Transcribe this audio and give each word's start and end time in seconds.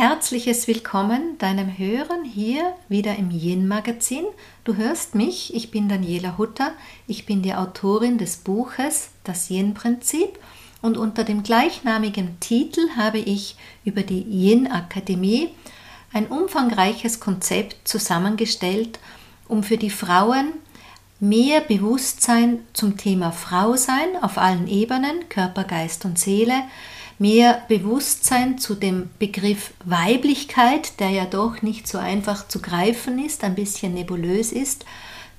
herzliches 0.00 0.66
Willkommen 0.66 1.36
deinem 1.36 1.76
Hören 1.76 2.24
hier 2.24 2.72
wieder 2.88 3.16
im 3.16 3.30
Yin 3.30 3.68
Magazin. 3.68 4.24
Du 4.64 4.76
hörst 4.76 5.14
mich, 5.14 5.54
ich 5.54 5.70
bin 5.70 5.90
Daniela 5.90 6.38
Hutter, 6.38 6.72
ich 7.06 7.26
bin 7.26 7.42
die 7.42 7.52
Autorin 7.52 8.16
des 8.16 8.38
Buches 8.38 9.10
Das 9.24 9.50
Yin 9.50 9.74
Prinzip 9.74 10.38
und 10.80 10.96
unter 10.96 11.22
dem 11.22 11.42
gleichnamigen 11.42 12.40
Titel 12.40 12.80
habe 12.96 13.18
ich 13.18 13.56
über 13.84 14.00
die 14.00 14.22
Yin 14.22 14.72
Akademie 14.72 15.50
ein 16.14 16.28
umfangreiches 16.28 17.20
Konzept 17.20 17.86
zusammengestellt, 17.86 19.00
um 19.48 19.62
für 19.62 19.76
die 19.76 19.90
Frauen 19.90 20.54
mehr 21.20 21.60
Bewusstsein 21.60 22.60
zum 22.72 22.96
Thema 22.96 23.32
Frau 23.32 23.76
sein 23.76 24.16
auf 24.22 24.38
allen 24.38 24.66
Ebenen, 24.66 25.28
Körper, 25.28 25.64
Geist 25.64 26.06
und 26.06 26.18
Seele, 26.18 26.54
mehr 27.20 27.60
Bewusstsein 27.68 28.56
zu 28.58 28.74
dem 28.74 29.10
Begriff 29.18 29.74
Weiblichkeit, 29.84 30.98
der 31.00 31.10
ja 31.10 31.26
doch 31.26 31.60
nicht 31.60 31.86
so 31.86 31.98
einfach 31.98 32.48
zu 32.48 32.62
greifen 32.62 33.22
ist, 33.24 33.44
ein 33.44 33.54
bisschen 33.54 33.92
nebulös 33.92 34.52
ist, 34.52 34.86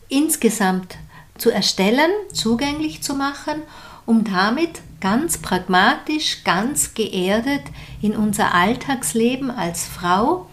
insgesamt 0.07 0.97
zu 1.39 1.49
erstellen, 1.49 2.11
zugänglich 2.31 3.01
zu 3.01 3.15
machen, 3.15 3.63
um 4.05 4.23
damit 4.23 4.81
ganz 4.99 5.39
pragmatisch, 5.39 6.43
ganz 6.43 6.93
geerdet 6.93 7.63
in 7.99 8.15
unser 8.15 8.53
Alltagsleben 8.53 9.49
als 9.49 9.87
Frau 9.87 10.47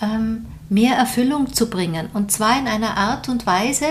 ähm, 0.00 0.46
mehr 0.68 0.94
Erfüllung 0.94 1.52
zu 1.52 1.68
bringen. 1.68 2.08
Und 2.14 2.30
zwar 2.30 2.56
in 2.56 2.68
einer 2.68 2.96
Art 2.96 3.28
und 3.28 3.44
Weise, 3.44 3.86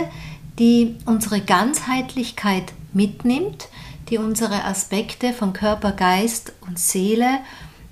die 0.57 0.95
unsere 1.05 1.41
Ganzheitlichkeit 1.41 2.71
mitnimmt, 2.93 3.67
die 4.09 4.17
unsere 4.17 4.63
Aspekte 4.65 5.33
von 5.33 5.53
Körper, 5.53 5.91
Geist 5.91 6.53
und 6.61 6.79
Seele 6.79 7.39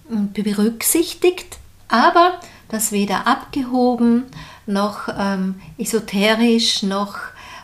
hm, 0.10 0.34
berücksichtigt, 0.34 1.58
aber 1.88 2.40
das 2.70 2.92
weder 2.92 3.28
abgehoben 3.28 4.24
noch 4.66 5.08
ähm, 5.18 5.62
esoterisch 5.78 6.84
noch 6.84 7.18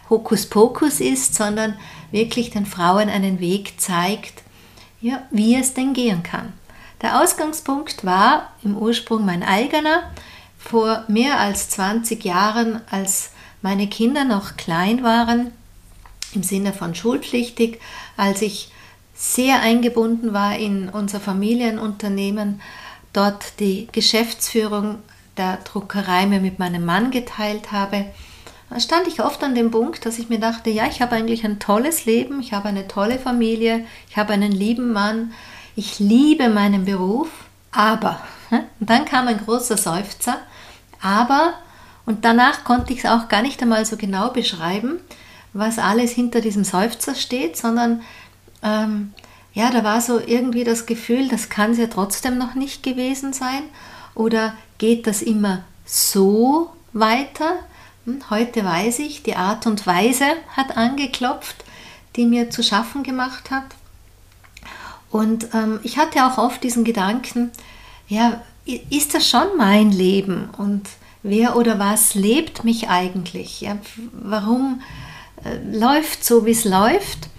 Hokuspokus 0.10 1.00
ist, 1.00 1.36
sondern 1.36 1.76
wirklich 2.12 2.52
den 2.52 2.66
Frauen 2.66 3.10
einen 3.10 3.40
Weg 3.40 3.80
zeigt, 3.82 4.44
ja, 5.02 5.24
wie 5.32 5.56
es 5.56 5.74
denn 5.74 5.94
gehen 5.94 6.24
kann. 6.24 6.54
Der 7.02 7.22
Ausgangspunkt 7.22 8.06
war 8.06 8.54
im 8.64 8.78
Ursprung 8.78 9.26
mein 9.26 9.44
eigener. 9.44 10.04
Vor 10.58 11.04
mehr 11.10 11.40
als 11.40 11.70
20 11.72 12.24
Jahren, 12.24 12.80
als 12.90 13.32
meine 13.62 13.88
Kinder 13.88 14.24
noch 14.24 14.56
klein 14.56 15.04
waren, 15.04 15.52
im 16.36 16.44
Sinne 16.44 16.74
von 16.74 16.96
schulpflichtig, 16.96 17.80
als 18.18 18.42
ich 18.42 18.72
sehr 19.16 19.62
eingebunden 19.62 20.34
war 20.34 20.58
in 20.58 20.90
unser 20.90 21.20
Familienunternehmen, 21.20 22.62
dort 23.14 23.60
die 23.60 23.88
Geschäftsführung 23.92 25.00
der 25.38 25.58
Druckerei 25.58 26.26
mir 26.26 26.40
mit 26.40 26.60
meinem 26.60 26.86
Mann 26.86 27.12
geteilt 27.12 27.72
habe, 27.72 28.06
stand 28.80 29.08
ich 29.08 29.22
oft 29.22 29.44
an 29.44 29.56
dem 29.56 29.72
Punkt, 29.72 30.06
dass 30.06 30.20
ich 30.20 30.30
mir 30.30 30.40
dachte, 30.40 30.70
ja, 30.70 30.88
ich 30.88 31.02
habe 31.02 31.16
eigentlich 31.16 31.46
ein 31.46 31.60
tolles 31.60 32.06
Leben, 32.06 32.40
ich 32.40 32.54
habe 32.54 32.70
eine 32.70 32.88
tolle 32.88 33.20
Familie, 33.20 33.86
ich 34.10 34.18
habe 34.18 34.34
einen 34.34 34.52
lieben 34.52 34.94
Mann, 34.94 35.34
ich 35.76 36.00
liebe 36.00 36.50
meinen 36.50 36.86
Beruf, 36.86 37.30
aber, 37.72 38.22
und 38.52 38.90
dann 38.90 39.06
kam 39.06 39.28
ein 39.28 39.44
großer 39.44 39.78
Seufzer, 39.78 40.38
aber, 41.02 41.54
und 42.06 42.26
danach 42.26 42.64
konnte 42.64 42.94
ich 42.94 43.00
es 43.00 43.06
auch 43.06 43.28
gar 43.28 43.42
nicht 43.42 43.62
einmal 43.62 43.86
so 43.86 43.96
genau 43.96 44.30
beschreiben, 44.30 45.00
was 45.54 45.80
alles 45.80 46.12
hinter 46.12 46.42
diesem 46.42 46.64
Seufzer 46.64 47.16
steht, 47.16 47.58
sondern 47.58 48.02
ähm, 48.62 49.14
ja, 49.54 49.70
da 49.70 49.84
war 49.84 50.02
so 50.02 50.20
irgendwie 50.20 50.64
das 50.64 50.86
Gefühl, 50.86 51.28
das 51.28 51.50
kann 51.50 51.72
es 51.72 51.78
ja 51.78 51.88
trotzdem 51.88 52.38
noch 52.38 52.56
nicht 52.56 52.82
gewesen 52.82 53.34
sein. 53.34 53.64
Oder 54.16 54.56
geht 54.80 55.06
das 55.06 55.22
immer 55.22 55.64
so 55.86 56.72
weiter? 56.92 57.60
Hm, 58.06 58.22
heute 58.30 58.66
weiß 58.66 59.00
ich, 59.00 59.24
die 59.24 59.36
Art 59.36 59.68
und 59.68 59.86
Weise 59.86 60.26
hat 60.56 60.76
angeklopft, 60.76 61.64
die 62.16 62.26
mir 62.26 62.50
zu 62.50 62.64
schaffen 62.64 63.04
gemacht 63.04 63.52
hat. 63.52 63.66
Und 65.12 65.54
ähm, 65.54 65.80
ich 65.84 65.98
hatte 65.98 66.26
auch 66.26 66.40
oft 66.40 66.64
diesen 66.64 66.84
Gedanken, 66.84 67.52
ja, 68.08 68.42
ist 68.66 69.14
das 69.14 69.30
schon 69.30 69.58
mein 69.58 69.92
Leben? 69.92 70.50
Und 70.58 70.90
wer 71.22 71.56
oder 71.56 71.78
was 71.78 72.16
lebt 72.16 72.64
mich 72.64 72.90
eigentlich? 72.90 73.62
Ja, 73.62 73.78
warum 74.14 74.82
läuft 75.72 76.24
so, 76.24 76.46
wie 76.46 76.52
es 76.52 76.66
läuft. 76.66 77.30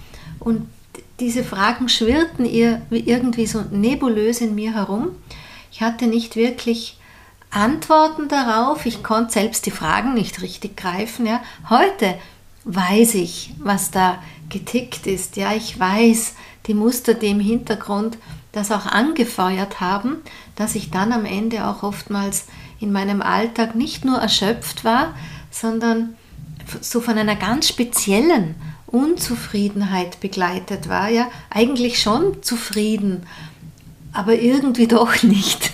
Und 0.41 0.69
diese 1.21 1.45
Fragen 1.45 1.89
schwirrten 1.89 2.45
ihr 2.45 2.83
irgendwie 2.91 3.47
so 3.47 3.63
nebulös 3.71 4.41
in 4.41 4.55
mir 4.55 4.75
herum. 4.75 5.11
Ich 5.71 5.81
hatte 5.81 6.07
nicht 6.07 6.37
wirklich 6.37 6.99
Antworten 7.51 8.29
darauf. 8.29 8.85
Ich 8.87 9.03
konnte 9.03 9.33
selbst 9.33 9.67
die 9.67 9.71
Fragen 9.71 10.15
nicht 10.15 10.43
richtig 10.43 10.77
greifen. 10.77 11.27
Ja. 11.27 11.41
Heute 11.71 12.15
weiß 12.65 13.15
ich, 13.15 13.55
was 13.59 13.91
da 13.91 14.23
getickt 14.49 15.07
ist. 15.07 15.37
Ja, 15.37 15.53
ich 15.53 15.79
weiß 15.79 16.35
die 16.67 16.75
Muster, 16.75 17.15
die 17.15 17.29
im 17.29 17.41
Hintergrund 17.41 18.19
das 18.53 18.71
auch 18.71 18.87
angefeuert 18.87 19.81
haben, 19.81 20.19
dass 20.57 20.75
ich 20.75 20.91
dann 20.91 21.13
am 21.13 21.25
Ende 21.25 21.67
auch 21.67 21.83
oftmals 21.83 22.47
in 22.81 22.93
meinem 22.93 23.23
Alltag 23.23 23.75
nicht 23.75 24.05
nur 24.05 24.19
erschöpft 24.19 24.85
war, 24.85 25.15
sondern 25.51 26.17
so 26.81 27.01
von 27.01 27.19
einer 27.19 27.37
ganz 27.37 27.69
speziellen 27.69 28.55
Unzufriedenheit 28.87 30.21
begleitet 30.21 30.89
war, 30.89 31.09
ja, 31.09 31.31
eigentlich 31.51 32.01
schon 32.01 32.43
zufrieden, 32.43 33.27
aber 34.13 34.35
irgendwie 34.37 34.87
doch 34.87 35.23
nicht. 35.23 35.73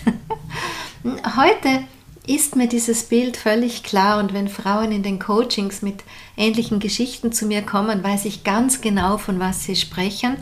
Heute 1.37 1.85
ist 2.27 2.57
mir 2.57 2.69
dieses 2.69 3.05
Bild 3.05 3.37
völlig 3.37 3.83
klar 3.83 4.19
und 4.21 4.33
wenn 4.33 4.49
Frauen 4.49 4.93
in 4.93 5.03
den 5.03 5.19
Coachings 5.19 5.83
mit 5.83 6.05
ähnlichen 6.37 6.81
Geschichten 6.81 7.33
zu 7.33 7.47
mir 7.47 7.63
kommen, 7.63 8.03
weiß 8.03 8.25
ich 8.25 8.45
ganz 8.45 8.81
genau, 8.81 9.19
von 9.19 9.41
was 9.41 9.65
sie 9.65 9.77
sprechen. 9.77 10.37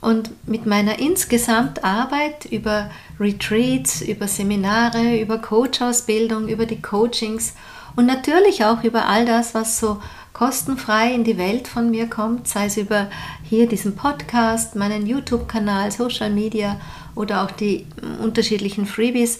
Und 0.00 0.30
mit 0.46 0.66
meiner 0.66 0.98
insgesamt 0.98 1.82
Arbeit 1.82 2.44
über 2.44 2.90
Retreats, 3.18 4.02
über 4.02 4.28
Seminare, 4.28 5.18
über 5.18 5.38
Coachausbildung, 5.38 6.48
über 6.48 6.66
die 6.66 6.82
Coachings 6.82 7.54
und 7.96 8.06
natürlich 8.06 8.64
auch 8.64 8.82
über 8.82 9.06
all 9.06 9.24
das, 9.24 9.54
was 9.54 9.78
so 9.78 10.00
kostenfrei 10.32 11.14
in 11.14 11.24
die 11.24 11.38
Welt 11.38 11.68
von 11.68 11.90
mir 11.90 12.08
kommt, 12.08 12.48
sei 12.48 12.66
es 12.66 12.76
über 12.76 13.08
hier 13.44 13.68
diesen 13.68 13.94
Podcast, 13.94 14.74
meinen 14.74 15.06
YouTube-Kanal, 15.06 15.92
Social 15.92 16.30
Media 16.30 16.80
oder 17.14 17.44
auch 17.44 17.52
die 17.52 17.86
mm, 18.02 18.22
unterschiedlichen 18.22 18.84
Freebies, 18.84 19.38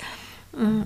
mm, 0.56 0.82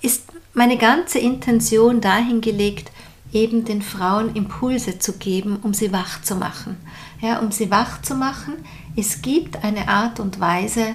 ist 0.00 0.24
meine 0.54 0.78
ganze 0.78 1.18
Intention 1.18 2.00
dahingelegt, 2.00 2.92
eben 3.32 3.64
den 3.64 3.82
Frauen 3.82 4.36
Impulse 4.36 5.00
zu 5.00 5.14
geben, 5.14 5.58
um 5.62 5.74
sie 5.74 5.92
wach 5.92 6.22
zu 6.22 6.36
machen. 6.36 6.76
Ja, 7.20 7.40
um 7.40 7.50
sie 7.50 7.70
wach 7.72 8.00
zu 8.02 8.14
machen, 8.14 8.54
es 8.94 9.20
gibt 9.20 9.64
eine 9.64 9.88
Art 9.88 10.20
und 10.20 10.38
Weise, 10.38 10.94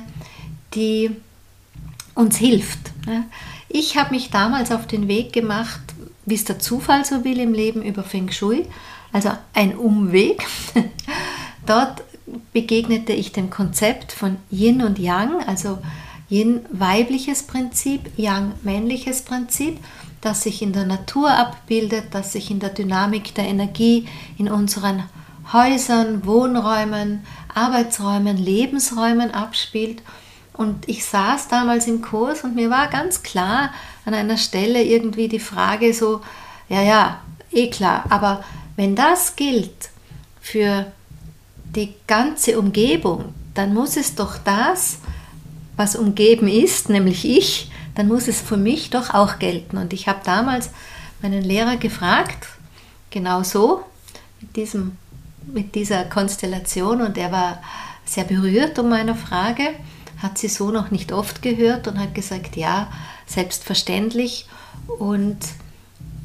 die 0.73 1.11
uns 2.15 2.37
hilft. 2.37 2.79
Ja. 3.05 3.23
Ich 3.69 3.97
habe 3.97 4.15
mich 4.15 4.31
damals 4.31 4.71
auf 4.71 4.87
den 4.87 5.07
Weg 5.07 5.31
gemacht, 5.31 5.79
wie 6.25 6.33
es 6.33 6.43
der 6.43 6.57
Zufall 6.57 7.05
so 7.05 7.23
will 7.23 7.39
im 7.39 7.53
Leben, 7.53 7.83
über 7.83 8.03
Feng 8.03 8.31
Shui, 8.31 8.65
also 9.13 9.29
ein 9.53 9.77
Umweg. 9.77 10.45
Dort 11.67 12.03
begegnete 12.51 13.13
ich 13.13 13.31
dem 13.31 13.51
Konzept 13.51 14.11
von 14.11 14.37
Yin 14.49 14.81
und 14.81 14.97
Yang, 14.97 15.43
also 15.47 15.77
Yin 16.29 16.61
weibliches 16.71 17.43
Prinzip, 17.43 18.09
Yang 18.17 18.53
männliches 18.63 19.21
Prinzip, 19.21 19.77
das 20.21 20.43
sich 20.43 20.63
in 20.63 20.73
der 20.73 20.85
Natur 20.85 21.31
abbildet, 21.31 22.05
das 22.11 22.33
sich 22.33 22.49
in 22.49 22.59
der 22.59 22.69
Dynamik 22.69 23.35
der 23.35 23.45
Energie 23.45 24.07
in 24.37 24.49
unseren 24.49 25.03
Häusern, 25.53 26.25
Wohnräumen, 26.25 27.21
Arbeitsräumen, 27.53 28.37
Lebensräumen 28.37 29.31
abspielt 29.31 30.01
und 30.59 30.89
ich 30.89 31.05
saß 31.05 31.47
damals 31.47 31.87
im 31.87 32.01
Kurs 32.01 32.43
und 32.43 32.53
mir 32.53 32.69
war 32.69 32.89
ganz 32.89 33.23
klar 33.23 33.71
an 34.03 34.13
einer 34.13 34.35
Stelle 34.35 34.83
irgendwie 34.83 35.29
die 35.29 35.39
Frage 35.39 35.93
so, 35.93 36.19
ja, 36.67 36.81
ja, 36.81 37.21
eh 37.53 37.69
klar, 37.69 38.03
aber 38.09 38.43
wenn 38.75 38.93
das 38.93 39.37
gilt 39.37 39.89
für 40.41 40.91
die 41.63 41.93
ganze 42.07 42.59
Umgebung, 42.59 43.33
dann 43.53 43.73
muss 43.73 43.95
es 43.95 44.15
doch 44.15 44.37
das, 44.37 44.97
was 45.77 45.95
umgeben 45.95 46.49
ist, 46.49 46.89
nämlich 46.89 47.23
ich, 47.23 47.71
dann 47.95 48.09
muss 48.09 48.27
es 48.27 48.41
für 48.41 48.57
mich 48.57 48.89
doch 48.89 49.13
auch 49.13 49.39
gelten. 49.39 49.77
Und 49.77 49.93
ich 49.93 50.09
habe 50.09 50.19
damals 50.25 50.71
meinen 51.21 51.41
Lehrer 51.41 51.77
gefragt, 51.77 52.49
genau 53.11 53.43
so, 53.43 53.85
mit, 54.41 54.57
diesem, 54.57 54.97
mit 55.53 55.73
dieser 55.75 56.03
Konstellation, 56.03 57.01
und 57.01 57.17
er 57.17 57.31
war 57.31 57.63
sehr 58.03 58.25
berührt 58.25 58.77
um 58.77 58.89
meine 58.89 59.15
Frage 59.15 59.69
hat 60.21 60.37
sie 60.37 60.47
so 60.47 60.71
noch 60.71 60.91
nicht 60.91 61.11
oft 61.11 61.41
gehört 61.41 61.87
und 61.87 61.99
hat 61.99 62.13
gesagt, 62.13 62.55
ja, 62.55 62.91
selbstverständlich. 63.25 64.47
Und 64.99 65.37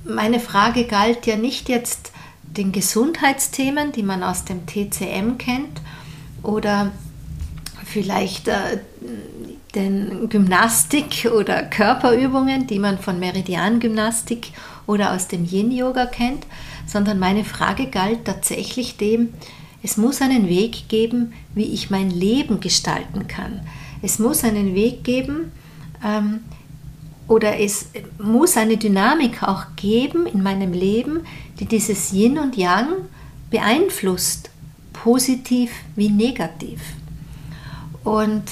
meine 0.04 0.40
Frage 0.40 0.84
galt 0.84 1.26
ja 1.26 1.36
nicht 1.36 1.68
jetzt 1.68 2.12
den 2.42 2.72
Gesundheitsthemen, 2.72 3.92
die 3.92 4.02
man 4.02 4.22
aus 4.22 4.44
dem 4.44 4.66
TCM 4.66 5.38
kennt, 5.38 5.80
oder 6.42 6.92
vielleicht 7.84 8.48
äh, 8.48 8.78
den 9.74 10.28
Gymnastik 10.28 11.30
oder 11.34 11.62
Körperübungen, 11.62 12.66
die 12.66 12.78
man 12.78 12.98
von 12.98 13.18
Meridian-Gymnastik 13.18 14.52
oder 14.86 15.12
aus 15.12 15.26
dem 15.28 15.44
Yin-Yoga 15.44 16.06
kennt, 16.06 16.46
sondern 16.86 17.18
meine 17.18 17.44
Frage 17.44 17.86
galt 17.86 18.24
tatsächlich 18.24 18.96
dem, 18.96 19.32
es 19.82 19.96
muss 19.96 20.22
einen 20.22 20.48
Weg 20.48 20.88
geben, 20.88 21.32
wie 21.54 21.74
ich 21.74 21.90
mein 21.90 22.10
Leben 22.10 22.60
gestalten 22.60 23.26
kann. 23.26 23.60
Es 24.04 24.18
muss 24.18 24.44
einen 24.44 24.74
Weg 24.74 25.02
geben, 25.02 25.50
ähm, 26.04 26.40
oder 27.26 27.58
es 27.58 27.86
muss 28.18 28.58
eine 28.58 28.76
Dynamik 28.76 29.42
auch 29.42 29.64
geben 29.76 30.26
in 30.26 30.42
meinem 30.42 30.74
Leben, 30.74 31.20
die 31.58 31.64
dieses 31.64 32.12
Yin 32.12 32.38
und 32.38 32.54
Yang 32.54 32.88
beeinflusst, 33.50 34.50
positiv 34.92 35.70
wie 35.96 36.10
negativ. 36.10 36.80
Und 38.04 38.44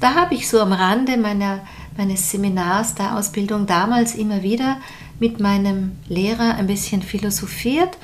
da 0.00 0.14
habe 0.16 0.34
ich 0.34 0.50
so 0.50 0.60
am 0.60 0.72
Rande 0.72 1.16
meiner, 1.16 1.60
meines 1.96 2.30
Seminars, 2.30 2.94
der 2.94 3.16
Ausbildung 3.16 3.66
damals 3.66 4.14
immer 4.14 4.42
wieder 4.42 4.76
mit 5.18 5.40
meinem 5.40 5.92
Lehrer 6.08 6.56
ein 6.56 6.66
bisschen 6.66 7.00
philosophiert. 7.00 7.96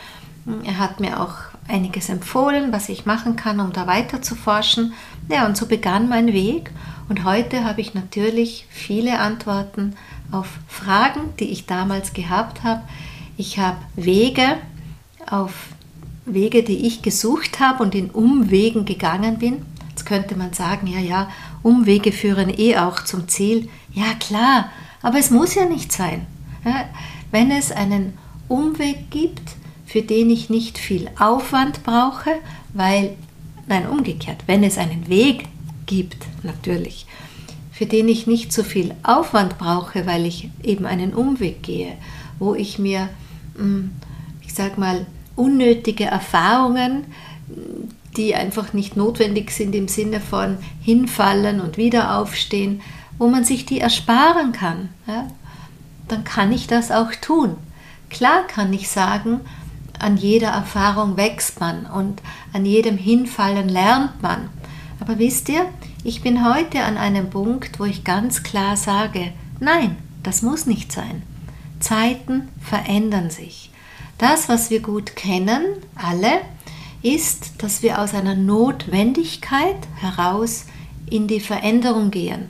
Er 0.64 0.78
hat 0.78 0.98
mir 0.98 1.20
auch 1.20 1.34
einiges 1.68 2.08
empfohlen, 2.08 2.72
was 2.72 2.88
ich 2.88 3.06
machen 3.06 3.36
kann, 3.36 3.60
um 3.60 3.72
da 3.72 3.86
weiter 3.86 4.22
zu 4.22 4.34
forschen. 4.34 4.94
Ja, 5.28 5.46
und 5.46 5.56
so 5.56 5.66
begann 5.66 6.08
mein 6.08 6.28
Weg. 6.28 6.70
Und 7.08 7.24
heute 7.24 7.64
habe 7.64 7.80
ich 7.80 7.94
natürlich 7.94 8.66
viele 8.70 9.18
Antworten 9.18 9.94
auf 10.30 10.48
Fragen, 10.66 11.20
die 11.38 11.50
ich 11.50 11.66
damals 11.66 12.12
gehabt 12.12 12.64
habe. 12.64 12.82
Ich 13.36 13.58
habe 13.58 13.78
Wege 13.94 14.56
auf 15.30 15.52
Wege, 16.26 16.62
die 16.62 16.86
ich 16.86 17.02
gesucht 17.02 17.60
habe 17.60 17.82
und 17.82 17.94
in 17.94 18.10
Umwegen 18.10 18.84
gegangen 18.84 19.38
bin. 19.38 19.62
Jetzt 19.90 20.04
könnte 20.04 20.36
man 20.36 20.52
sagen, 20.52 20.86
ja, 20.86 21.00
ja, 21.00 21.28
Umwege 21.62 22.12
führen 22.12 22.50
eh 22.50 22.76
auch 22.76 23.04
zum 23.04 23.28
Ziel. 23.28 23.68
Ja, 23.92 24.14
klar, 24.20 24.70
aber 25.02 25.18
es 25.18 25.30
muss 25.30 25.54
ja 25.54 25.64
nicht 25.64 25.92
sein. 25.92 26.26
Ja, 26.64 26.84
wenn 27.30 27.50
es 27.50 27.72
einen 27.72 28.18
Umweg 28.48 29.10
gibt, 29.10 29.56
für 29.88 30.02
den 30.02 30.28
ich 30.28 30.50
nicht 30.50 30.76
viel 30.76 31.08
Aufwand 31.18 31.82
brauche, 31.82 32.30
weil, 32.74 33.16
nein, 33.66 33.88
umgekehrt, 33.88 34.44
wenn 34.46 34.62
es 34.62 34.76
einen 34.76 35.08
Weg 35.08 35.46
gibt, 35.86 36.26
natürlich, 36.42 37.06
für 37.72 37.86
den 37.86 38.06
ich 38.06 38.26
nicht 38.26 38.52
so 38.52 38.62
viel 38.62 38.94
Aufwand 39.02 39.56
brauche, 39.56 40.06
weil 40.06 40.26
ich 40.26 40.50
eben 40.62 40.84
einen 40.84 41.14
Umweg 41.14 41.62
gehe, 41.62 41.94
wo 42.38 42.54
ich 42.54 42.78
mir, 42.78 43.08
hm, 43.56 43.92
ich 44.42 44.52
sag 44.52 44.76
mal, 44.76 45.06
unnötige 45.36 46.04
Erfahrungen, 46.04 47.06
die 48.14 48.34
einfach 48.34 48.74
nicht 48.74 48.94
notwendig 48.94 49.52
sind 49.52 49.74
im 49.74 49.88
Sinne 49.88 50.20
von 50.20 50.58
hinfallen 50.82 51.62
und 51.62 51.78
wieder 51.78 52.18
aufstehen, 52.18 52.82
wo 53.16 53.28
man 53.28 53.44
sich 53.44 53.64
die 53.64 53.80
ersparen 53.80 54.52
kann, 54.52 54.90
ja, 55.06 55.28
dann 56.08 56.24
kann 56.24 56.52
ich 56.52 56.66
das 56.66 56.90
auch 56.90 57.12
tun. 57.22 57.56
Klar 58.10 58.46
kann 58.46 58.72
ich 58.74 58.88
sagen, 58.90 59.40
an 59.98 60.16
jeder 60.16 60.48
Erfahrung 60.48 61.16
wächst 61.16 61.60
man 61.60 61.86
und 61.86 62.22
an 62.52 62.64
jedem 62.64 62.96
Hinfallen 62.96 63.68
lernt 63.68 64.22
man. 64.22 64.48
Aber 65.00 65.18
wisst 65.18 65.48
ihr, 65.48 65.66
ich 66.04 66.22
bin 66.22 66.44
heute 66.44 66.82
an 66.82 66.96
einem 66.96 67.30
Punkt, 67.30 67.78
wo 67.78 67.84
ich 67.84 68.04
ganz 68.04 68.42
klar 68.42 68.76
sage, 68.76 69.32
nein, 69.60 69.96
das 70.22 70.42
muss 70.42 70.66
nicht 70.66 70.92
sein. 70.92 71.22
Zeiten 71.80 72.48
verändern 72.60 73.30
sich. 73.30 73.70
Das, 74.18 74.48
was 74.48 74.70
wir 74.70 74.80
gut 74.80 75.14
kennen, 75.14 75.62
alle, 75.94 76.40
ist, 77.02 77.62
dass 77.62 77.82
wir 77.82 78.00
aus 78.00 78.14
einer 78.14 78.34
Notwendigkeit 78.34 79.76
heraus 79.96 80.66
in 81.08 81.28
die 81.28 81.40
Veränderung 81.40 82.10
gehen. 82.10 82.48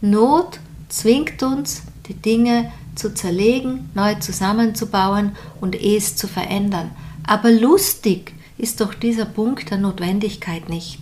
Not 0.00 0.60
zwingt 0.88 1.42
uns, 1.42 1.82
die 2.06 2.14
Dinge 2.14 2.72
zu 2.98 3.14
zerlegen, 3.14 3.90
neu 3.94 4.16
zusammenzubauen 4.16 5.32
und 5.60 5.74
es 5.74 6.16
zu 6.16 6.26
verändern. 6.26 6.90
Aber 7.26 7.50
lustig 7.50 8.34
ist 8.58 8.80
doch 8.80 8.94
dieser 8.94 9.24
Punkt 9.24 9.70
der 9.70 9.78
Notwendigkeit 9.78 10.68
nicht. 10.68 11.00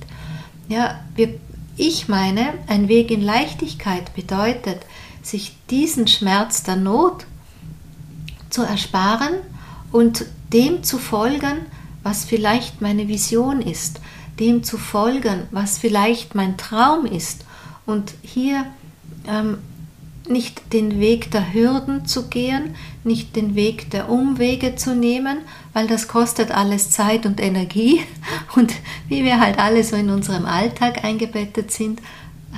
Ja, 0.69 1.01
wir, 1.15 1.35
ich 1.77 2.09
meine, 2.09 2.55
ein 2.67 2.89
Weg 2.89 3.11
in 3.11 3.23
Leichtigkeit 3.23 4.15
bedeutet, 4.15 4.81
sich 5.23 5.57
diesen 5.71 6.07
Schmerz 6.07 6.63
der 6.63 6.77
Not 6.77 7.27
zu 8.51 8.63
ersparen 8.63 9.35
und 9.91 10.27
dem 10.53 10.83
zu 10.83 10.99
folgen, 10.99 11.67
was 12.03 12.25
vielleicht 12.25 12.81
meine 12.81 13.09
Vision 13.09 13.61
ist, 13.61 14.01
dem 14.39 14.63
zu 14.63 14.79
folgen, 14.79 15.49
was 15.51 15.79
vielleicht 15.79 16.35
mein 16.35 16.57
Traum 16.57 17.07
ist 17.07 17.45
und 17.87 18.15
hier 18.23 18.67
ähm, 19.27 19.59
nicht 20.28 20.73
den 20.73 21.00
Weg 21.00 21.31
der 21.31 21.52
Hürden 21.52 22.06
zu 22.06 22.28
gehen, 22.28 22.75
nicht 23.05 23.37
den 23.37 23.55
Weg 23.55 23.90
der 23.90 24.08
Umwege 24.08 24.76
zu 24.76 24.94
nehmen, 24.94 25.38
weil 25.73 25.87
das 25.87 26.08
kostet 26.08 26.50
alles 26.50 26.90
Zeit 26.90 27.26
und 27.26 27.40
Energie. 27.40 28.00
Und 28.55 28.73
wie 29.08 29.25
wir 29.25 29.40
halt 29.40 29.58
alle 29.58 29.84
so 29.84 29.96
in 29.96 30.11
unserem 30.11 30.46
Alltag 30.46 31.05
eingebettet 31.05 31.70
sind, 31.70 32.00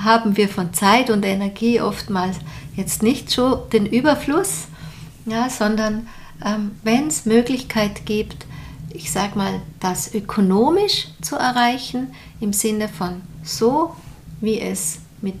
haben 0.03 0.37
wir 0.37 0.47
von 0.47 0.73
Zeit 0.73 1.09
und 1.09 1.25
Energie 1.25 1.81
oftmals 1.81 2.37
jetzt 2.75 3.03
nicht 3.03 3.33
schon 3.33 3.59
den 3.73 3.85
Überfluss, 3.85 4.67
ja, 5.25 5.49
sondern 5.49 6.07
ähm, 6.45 6.71
wenn 6.83 7.07
es 7.07 7.25
Möglichkeit 7.25 8.05
gibt, 8.05 8.45
ich 8.91 9.11
sage 9.11 9.37
mal, 9.37 9.61
das 9.79 10.13
ökonomisch 10.13 11.09
zu 11.21 11.35
erreichen, 11.35 12.13
im 12.39 12.53
Sinne 12.53 12.87
von 12.87 13.21
so, 13.43 13.93
wie 14.41 14.59
es 14.59 14.99
mit 15.21 15.35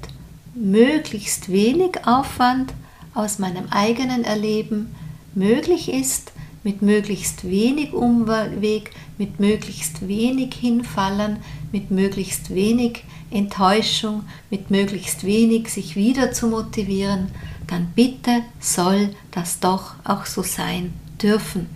möglichst 0.55 1.51
wenig 1.51 2.05
Aufwand 2.05 2.73
aus 3.13 3.39
meinem 3.39 3.67
eigenen 3.69 4.23
Erleben 4.23 4.95
möglich 5.35 5.91
ist, 5.91 6.31
mit 6.63 6.81
möglichst 6.81 7.49
wenig 7.49 7.93
Umweg, 7.93 8.91
mit 9.17 9.39
möglichst 9.39 10.07
wenig 10.07 10.53
Hinfallen, 10.53 11.37
mit 11.71 11.91
möglichst 11.91 12.53
wenig 12.53 13.03
Enttäuschung, 13.31 14.23
mit 14.49 14.71
möglichst 14.71 15.23
wenig 15.23 15.69
sich 15.69 15.95
wieder 15.95 16.31
zu 16.31 16.47
motivieren, 16.47 17.29
dann 17.67 17.91
bitte 17.95 18.41
soll 18.59 19.09
das 19.31 19.59
doch 19.59 19.93
auch 20.03 20.25
so 20.25 20.41
sein 20.41 20.93
dürfen. 21.21 21.67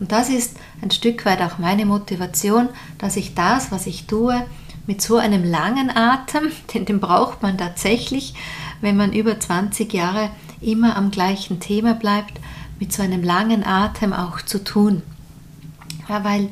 Und 0.00 0.10
das 0.10 0.30
ist 0.30 0.56
ein 0.80 0.90
Stück 0.90 1.24
weit 1.26 1.42
auch 1.42 1.58
meine 1.58 1.86
Motivation, 1.86 2.68
dass 2.98 3.16
ich 3.16 3.34
das, 3.34 3.70
was 3.70 3.86
ich 3.86 4.06
tue, 4.06 4.44
mit 4.86 5.00
so 5.00 5.16
einem 5.16 5.44
langen 5.44 5.90
Atem, 5.94 6.50
denn 6.74 6.84
den 6.84 7.00
braucht 7.00 7.42
man 7.42 7.58
tatsächlich, 7.58 8.34
wenn 8.80 8.96
man 8.96 9.12
über 9.12 9.38
20 9.38 9.92
Jahre 9.92 10.30
immer 10.60 10.96
am 10.96 11.10
gleichen 11.10 11.60
Thema 11.60 11.94
bleibt, 11.94 12.40
mit 12.78 12.92
so 12.92 13.02
einem 13.02 13.22
langen 13.22 13.64
Atem 13.64 14.12
auch 14.12 14.42
zu 14.42 14.62
tun. 14.62 15.02
Ja, 16.08 16.24
weil 16.24 16.48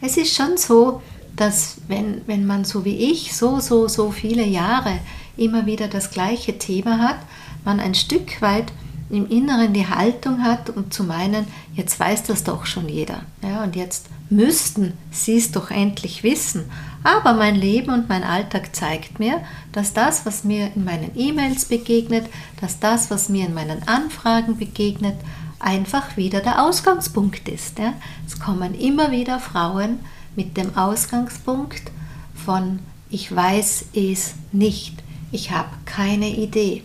es 0.00 0.16
ist 0.16 0.34
schon 0.34 0.56
so, 0.56 1.02
dass 1.36 1.76
wenn, 1.88 2.22
wenn 2.26 2.46
man 2.46 2.64
so 2.64 2.84
wie 2.84 2.96
ich 3.12 3.34
so, 3.36 3.60
so, 3.60 3.88
so 3.88 4.10
viele 4.10 4.44
Jahre 4.44 4.98
immer 5.36 5.66
wieder 5.66 5.88
das 5.88 6.10
gleiche 6.10 6.58
Thema 6.58 6.98
hat, 6.98 7.18
man 7.64 7.80
ein 7.80 7.94
Stück 7.94 8.40
weit 8.40 8.72
im 9.10 9.28
Inneren 9.28 9.72
die 9.72 9.86
Haltung 9.86 10.42
hat, 10.42 10.70
um 10.70 10.90
zu 10.90 11.04
meinen, 11.04 11.46
jetzt 11.74 11.98
weiß 11.98 12.24
das 12.24 12.44
doch 12.44 12.66
schon 12.66 12.88
jeder. 12.88 13.22
Ja, 13.42 13.62
und 13.62 13.76
jetzt 13.76 14.06
müssten 14.30 14.94
sie 15.10 15.36
es 15.36 15.52
doch 15.52 15.70
endlich 15.70 16.22
wissen. 16.22 16.64
Aber 17.04 17.34
mein 17.34 17.54
Leben 17.54 17.92
und 17.92 18.08
mein 18.08 18.24
Alltag 18.24 18.74
zeigt 18.74 19.18
mir, 19.18 19.42
dass 19.72 19.92
das, 19.92 20.24
was 20.24 20.42
mir 20.42 20.72
in 20.74 20.84
meinen 20.84 21.10
E-Mails 21.14 21.66
begegnet, 21.66 22.26
dass 22.62 22.80
das, 22.80 23.10
was 23.10 23.28
mir 23.28 23.46
in 23.46 23.54
meinen 23.54 23.86
Anfragen 23.86 24.56
begegnet, 24.56 25.14
einfach 25.60 26.16
wieder 26.16 26.40
der 26.40 26.62
Ausgangspunkt 26.62 27.46
ist. 27.48 27.78
Ja. 27.78 27.92
Es 28.26 28.40
kommen 28.40 28.74
immer 28.74 29.10
wieder 29.10 29.38
Frauen 29.38 30.00
mit 30.34 30.56
dem 30.56 30.76
Ausgangspunkt 30.76 31.92
von 32.34 32.80
ich 33.10 33.34
weiß 33.34 33.86
es 33.94 34.34
nicht, 34.50 35.02
ich 35.30 35.50
habe 35.50 35.68
keine 35.84 36.28
Idee. 36.28 36.84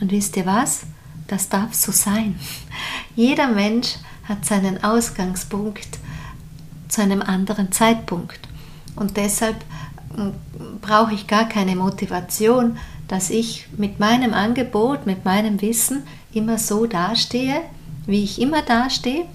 Und 0.00 0.12
wisst 0.12 0.36
ihr 0.36 0.46
was? 0.46 0.82
Das 1.26 1.48
darf 1.48 1.72
so 1.74 1.90
sein. 1.90 2.38
Jeder 3.16 3.48
Mensch 3.48 3.96
hat 4.24 4.44
seinen 4.44 4.84
Ausgangspunkt 4.84 5.98
zu 6.88 7.00
einem 7.00 7.22
anderen 7.22 7.72
Zeitpunkt. 7.72 8.40
Und 8.96 9.16
deshalb 9.16 9.56
hm, 10.14 10.32
brauche 10.80 11.14
ich 11.14 11.26
gar 11.26 11.48
keine 11.48 11.76
Motivation, 11.76 12.78
dass 13.08 13.30
ich 13.30 13.66
mit 13.76 14.00
meinem 14.00 14.32
Angebot, 14.32 15.06
mit 15.06 15.24
meinem 15.24 15.60
Wissen 15.60 16.04
immer 16.32 16.58
so 16.58 16.86
dastehe, 16.86 17.60
wie 18.06 18.24
ich 18.24 18.40
immer 18.40 18.62
dastehe. 18.62 19.26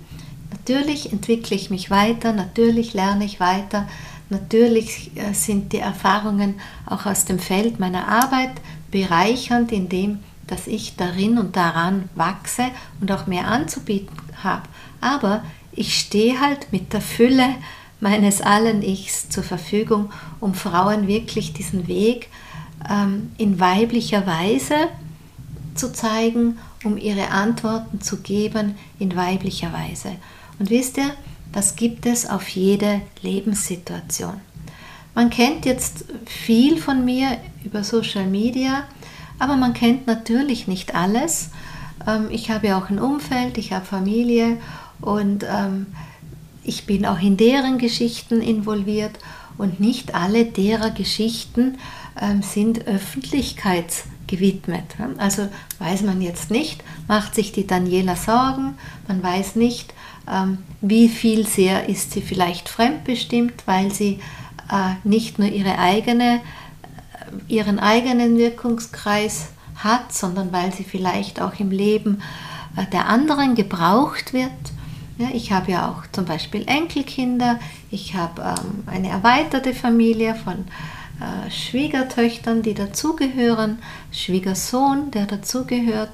Natürlich 0.51 1.11
entwickle 1.11 1.55
ich 1.55 1.69
mich 1.69 1.91
weiter, 1.91 2.33
natürlich 2.33 2.93
lerne 2.93 3.25
ich 3.25 3.39
weiter, 3.39 3.87
natürlich 4.29 5.11
äh, 5.15 5.33
sind 5.33 5.73
die 5.73 5.79
Erfahrungen 5.79 6.55
auch 6.85 7.05
aus 7.05 7.25
dem 7.25 7.39
Feld 7.39 7.79
meiner 7.79 8.07
Arbeit 8.07 8.51
bereichernd, 8.91 9.71
indem 9.71 10.19
dass 10.49 10.67
ich 10.67 10.95
darin 10.95 11.37
und 11.37 11.55
daran 11.55 12.09
wachse 12.15 12.63
und 12.99 13.11
auch 13.11 13.27
mehr 13.27 13.47
anzubieten 13.47 14.15
habe. 14.43 14.63
Aber 14.99 15.43
ich 15.71 15.97
stehe 15.97 16.41
halt 16.41 16.71
mit 16.71 16.91
der 16.91 17.01
Fülle 17.01 17.49
meines 17.99 18.41
allen 18.41 18.81
Ichs 18.81 19.29
zur 19.29 19.43
Verfügung, 19.43 20.11
um 20.39 20.53
Frauen 20.53 21.07
wirklich 21.07 21.53
diesen 21.53 21.87
Weg 21.87 22.29
ähm, 22.89 23.31
in 23.37 23.59
weiblicher 23.59 24.25
Weise 24.25 24.75
zu 25.75 25.91
zeigen, 25.91 26.57
um 26.83 26.97
ihre 26.97 27.29
Antworten 27.29 28.01
zu 28.01 28.17
geben 28.17 28.75
in 28.99 29.15
weiblicher 29.15 29.73
Weise. 29.73 30.15
Und 30.59 30.69
wisst 30.69 30.97
ihr, 30.97 31.11
das 31.51 31.75
gibt 31.75 32.05
es 32.05 32.29
auf 32.29 32.47
jede 32.49 33.01
Lebenssituation. 33.21 34.39
Man 35.15 35.29
kennt 35.29 35.65
jetzt 35.65 36.05
viel 36.25 36.77
von 36.77 37.03
mir 37.03 37.37
über 37.63 37.83
Social 37.83 38.27
Media, 38.27 38.83
aber 39.39 39.55
man 39.55 39.73
kennt 39.73 40.07
natürlich 40.07 40.67
nicht 40.67 40.95
alles. 40.95 41.49
Ähm, 42.07 42.27
ich 42.29 42.51
habe 42.51 42.67
ja 42.67 42.77
auch 42.77 42.89
ein 42.89 42.99
Umfeld, 42.99 43.57
ich 43.57 43.73
habe 43.73 43.85
Familie 43.85 44.57
und 45.01 45.43
ähm, 45.43 45.87
ich 46.69 46.85
bin 46.85 47.05
auch 47.05 47.19
in 47.19 47.35
deren 47.35 47.77
Geschichten 47.77 48.41
involviert 48.41 49.19
und 49.57 49.81
nicht 49.81 50.15
alle 50.15 50.45
derer 50.45 50.91
Geschichten 50.91 51.77
ähm, 52.19 52.41
sind 52.41 52.87
öffentlichkeitsgewidmet. 52.87 54.85
Also 55.17 55.49
weiß 55.79 56.03
man 56.03 56.21
jetzt 56.21 56.51
nicht, 56.51 56.81
macht 57.07 57.35
sich 57.35 57.51
die 57.51 57.67
Daniela 57.67 58.15
Sorgen, 58.15 58.77
man 59.07 59.21
weiß 59.21 59.55
nicht, 59.55 59.93
wie 60.81 61.09
viel 61.09 61.47
sehr 61.47 61.89
ist 61.89 62.11
sie 62.11 62.21
vielleicht 62.21 62.69
fremdbestimmt, 62.69 63.63
weil 63.65 63.91
sie 63.91 64.19
äh, 64.71 64.93
nicht 65.03 65.39
nur 65.39 65.47
ihre 65.47 65.79
eigene 65.79 66.41
ihren 67.47 67.79
eigenen 67.79 68.37
Wirkungskreis 68.37 69.49
hat, 69.75 70.13
sondern 70.13 70.51
weil 70.51 70.73
sie 70.73 70.83
vielleicht 70.83 71.41
auch 71.41 71.59
im 71.59 71.71
Leben 71.71 72.21
äh, 72.75 72.85
der 72.91 73.07
anderen 73.07 73.55
gebraucht 73.55 74.33
wird. 74.33 74.51
Ja, 75.19 75.27
ich 75.33 75.51
habe 75.51 75.73
ja 75.73 75.91
auch 75.91 76.09
zum 76.13 76.23
Beispiel 76.23 76.63
Enkelkinder, 76.65 77.59
ich 77.91 78.15
habe 78.15 78.41
ähm, 78.41 78.83
eine 78.85 79.09
erweiterte 79.09 79.73
Familie 79.75 80.33
von 80.33 80.59
äh, 81.19 81.51
Schwiegertöchtern, 81.51 82.61
die 82.61 82.73
dazugehören, 82.73 83.79
Schwiegersohn, 84.13 85.11
der 85.11 85.25
dazugehört. 85.25 86.11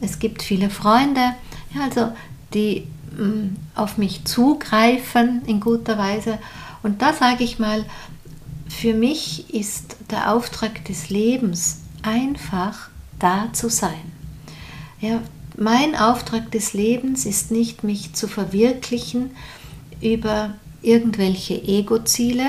Es 0.00 0.18
gibt 0.18 0.42
viele 0.42 0.68
Freunde, 0.68 1.36
ja, 1.72 1.82
also 1.84 2.12
die 2.52 2.88
mh, 3.16 3.24
mm, 3.24 3.56
auf 3.76 3.98
mich 3.98 4.24
zugreifen 4.24 5.42
in 5.46 5.60
guter 5.60 5.96
Weise. 5.96 6.40
Und 6.82 7.02
da 7.02 7.12
sage 7.12 7.44
ich 7.44 7.60
mal, 7.60 7.84
für 8.68 8.94
mich 8.94 9.54
ist 9.54 9.96
der 10.10 10.34
Auftrag 10.34 10.84
des 10.86 11.08
Lebens 11.08 11.82
einfach 12.02 12.88
da 13.20 13.52
zu 13.52 13.70
sein. 13.70 14.10
Ja, 15.00 15.20
mein 15.60 15.94
Auftrag 15.94 16.50
des 16.52 16.72
Lebens 16.72 17.26
ist 17.26 17.50
nicht, 17.50 17.84
mich 17.84 18.14
zu 18.14 18.28
verwirklichen 18.28 19.32
über 20.00 20.54
irgendwelche 20.80 21.54
Ego-Ziele, 21.54 22.46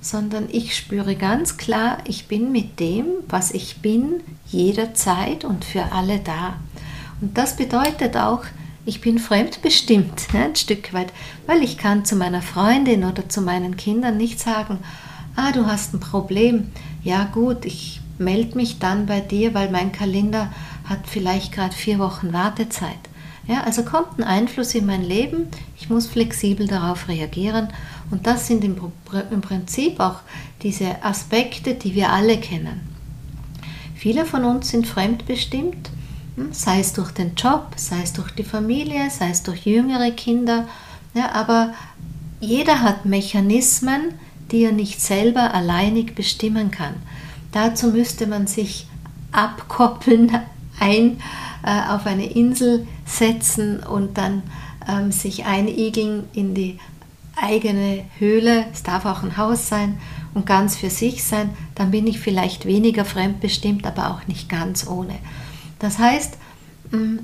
sondern 0.00 0.48
ich 0.50 0.74
spüre 0.74 1.14
ganz 1.14 1.58
klar, 1.58 1.98
ich 2.06 2.26
bin 2.26 2.52
mit 2.52 2.80
dem, 2.80 3.04
was 3.28 3.50
ich 3.50 3.82
bin, 3.82 4.22
jederzeit 4.46 5.44
und 5.44 5.66
für 5.66 5.92
alle 5.92 6.20
da. 6.20 6.54
Und 7.20 7.36
das 7.36 7.56
bedeutet 7.56 8.16
auch, 8.16 8.44
ich 8.86 9.02
bin 9.02 9.18
fremdbestimmt, 9.18 10.32
ne, 10.32 10.46
ein 10.46 10.56
Stück 10.56 10.94
weit, 10.94 11.12
weil 11.46 11.62
ich 11.62 11.76
kann 11.76 12.06
zu 12.06 12.16
meiner 12.16 12.40
Freundin 12.42 13.04
oder 13.04 13.28
zu 13.28 13.42
meinen 13.42 13.76
Kindern 13.76 14.16
nicht 14.16 14.40
sagen, 14.40 14.78
ah, 15.36 15.52
du 15.52 15.66
hast 15.66 15.92
ein 15.92 16.00
Problem. 16.00 16.70
Ja 17.02 17.24
gut, 17.24 17.66
ich 17.66 18.00
melde 18.16 18.56
mich 18.56 18.78
dann 18.78 19.04
bei 19.04 19.20
dir, 19.20 19.52
weil 19.52 19.70
mein 19.70 19.92
Kalender 19.92 20.50
hat 20.84 21.06
vielleicht 21.06 21.52
gerade 21.52 21.74
vier 21.74 21.98
Wochen 21.98 22.32
Wartezeit. 22.32 22.98
Ja, 23.46 23.62
also 23.64 23.82
kommt 23.82 24.18
ein 24.18 24.24
Einfluss 24.24 24.74
in 24.74 24.86
mein 24.86 25.02
Leben, 25.02 25.48
ich 25.78 25.90
muss 25.90 26.06
flexibel 26.06 26.66
darauf 26.66 27.08
reagieren 27.08 27.68
und 28.10 28.26
das 28.26 28.46
sind 28.46 28.64
im, 28.64 28.76
im 29.30 29.40
Prinzip 29.42 30.00
auch 30.00 30.20
diese 30.62 31.04
Aspekte, 31.04 31.74
die 31.74 31.94
wir 31.94 32.10
alle 32.10 32.38
kennen. 32.38 32.80
Viele 33.94 34.24
von 34.24 34.44
uns 34.44 34.70
sind 34.70 34.86
fremdbestimmt, 34.86 35.90
hm, 36.36 36.52
sei 36.52 36.80
es 36.80 36.94
durch 36.94 37.10
den 37.12 37.34
Job, 37.34 37.72
sei 37.76 38.02
es 38.02 38.14
durch 38.14 38.30
die 38.30 38.44
Familie, 38.44 39.10
sei 39.10 39.28
es 39.28 39.42
durch 39.42 39.66
jüngere 39.66 40.10
Kinder, 40.10 40.66
ja, 41.12 41.32
aber 41.32 41.74
jeder 42.40 42.80
hat 42.80 43.04
Mechanismen, 43.04 44.14
die 44.50 44.64
er 44.64 44.72
nicht 44.72 45.00
selber 45.00 45.54
alleinig 45.54 46.14
bestimmen 46.14 46.70
kann. 46.70 46.94
Dazu 47.52 47.88
müsste 47.88 48.26
man 48.26 48.46
sich 48.46 48.86
abkoppeln, 49.32 50.32
ein, 50.78 51.20
äh, 51.64 51.90
auf 51.90 52.06
eine 52.06 52.26
Insel 52.26 52.86
setzen 53.04 53.80
und 53.80 54.18
dann 54.18 54.42
ähm, 54.88 55.12
sich 55.12 55.44
einigeln 55.44 56.24
in 56.32 56.54
die 56.54 56.78
eigene 57.36 58.04
Höhle. 58.18 58.66
Es 58.72 58.82
darf 58.82 59.06
auch 59.06 59.22
ein 59.22 59.36
Haus 59.36 59.68
sein 59.68 59.98
und 60.34 60.46
ganz 60.46 60.76
für 60.76 60.90
sich 60.90 61.24
sein. 61.24 61.50
Dann 61.74 61.90
bin 61.90 62.06
ich 62.06 62.20
vielleicht 62.20 62.66
weniger 62.66 63.04
fremdbestimmt, 63.04 63.86
aber 63.86 64.10
auch 64.10 64.26
nicht 64.26 64.48
ganz 64.48 64.86
ohne. 64.86 65.14
Das 65.78 65.98
heißt, 65.98 66.38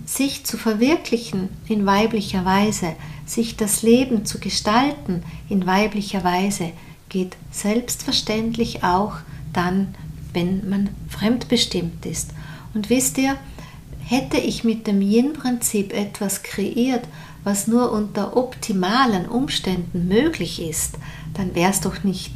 sich 0.06 0.44
zu 0.44 0.56
verwirklichen 0.56 1.48
in 1.68 1.86
weiblicher 1.86 2.44
Weise, 2.44 2.94
sich 3.26 3.56
das 3.56 3.82
Leben 3.82 4.24
zu 4.24 4.40
gestalten 4.40 5.22
in 5.48 5.66
weiblicher 5.66 6.24
Weise, 6.24 6.72
geht 7.08 7.36
selbstverständlich 7.50 8.82
auch 8.82 9.14
dann, 9.52 9.94
wenn 10.32 10.68
man 10.68 10.90
fremdbestimmt 11.08 12.06
ist. 12.06 12.30
Und 12.74 12.90
wisst 12.90 13.18
ihr, 13.18 13.36
hätte 14.04 14.38
ich 14.38 14.64
mit 14.64 14.86
dem 14.86 15.00
Yin-Prinzip 15.00 15.92
etwas 15.92 16.42
kreiert, 16.42 17.04
was 17.44 17.66
nur 17.66 17.92
unter 17.92 18.36
optimalen 18.36 19.26
Umständen 19.26 20.08
möglich 20.08 20.60
ist, 20.60 20.96
dann 21.34 21.54
wäre 21.54 21.70
es 21.70 21.80
doch 21.80 22.04
nicht 22.04 22.32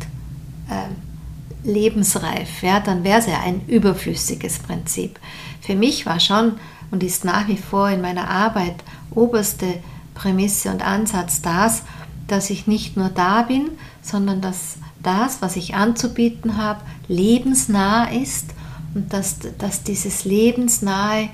äh, 0.71 1.69
lebensreif, 1.69 2.62
ja? 2.62 2.81
dann 2.81 3.05
wäre 3.05 3.19
es 3.19 3.26
ja 3.26 3.41
ein 3.41 3.62
überflüssiges 3.67 4.61
Prinzip. 4.61 5.19
Für 5.61 5.75
mich 5.75 6.07
war 6.07 6.21
schon 6.21 6.53
und 6.91 7.03
ist 7.03 7.25
nach 7.25 7.49
wie 7.49 7.57
vor 7.57 7.91
in 7.91 8.00
meiner 8.00 8.31
Arbeit 8.31 8.76
oberste 9.11 9.67
Prämisse 10.14 10.71
und 10.71 10.87
Ansatz 10.87 11.43
das, 11.43 11.83
dass 12.29 12.50
ich 12.50 12.67
nicht 12.67 12.97
nur 12.97 13.09
da 13.09 13.43
bin, 13.43 13.71
sondern 14.00 14.41
dass 14.41 14.79
das, 15.03 15.43
was 15.43 15.57
ich 15.57 15.75
anzubieten 15.75 16.57
habe, 16.57 16.81
lebensnah 17.09 18.07
ist 18.11 18.53
und 18.95 19.13
dass, 19.13 19.39
dass 19.59 19.83
dieses 19.83 20.25
Lebensnahe 20.25 21.29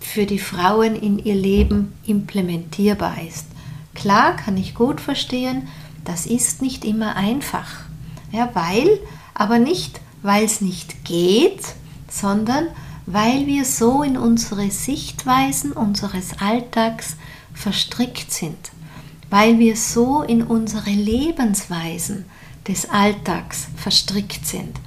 für 0.00 0.26
die 0.26 0.38
Frauen 0.38 0.94
in 0.94 1.18
ihr 1.18 1.34
Leben 1.34 1.92
implementierbar 2.06 3.16
ist. 3.26 3.46
Klar 3.94 4.36
kann 4.36 4.56
ich 4.56 4.74
gut 4.74 5.00
verstehen, 5.00 5.68
das 6.04 6.26
ist 6.26 6.62
nicht 6.62 6.84
immer 6.84 7.16
einfach. 7.16 7.68
Ja, 8.30 8.50
weil, 8.54 9.00
aber 9.34 9.58
nicht, 9.58 10.00
weil 10.22 10.44
es 10.44 10.60
nicht 10.60 11.04
geht, 11.04 11.74
sondern 12.08 12.68
weil 13.06 13.46
wir 13.46 13.64
so 13.64 14.02
in 14.02 14.16
unsere 14.16 14.70
Sichtweisen 14.70 15.72
unseres 15.72 16.38
Alltags 16.40 17.16
verstrickt 17.54 18.32
sind 18.32 18.70
weil 19.30 19.58
wir 19.58 19.76
so 19.76 20.22
in 20.22 20.42
unsere 20.42 20.90
Lebensweisen 20.90 22.24
des 22.66 22.88
Alltags 22.90 23.68
verstrickt 23.76 24.46
sind, 24.46 24.78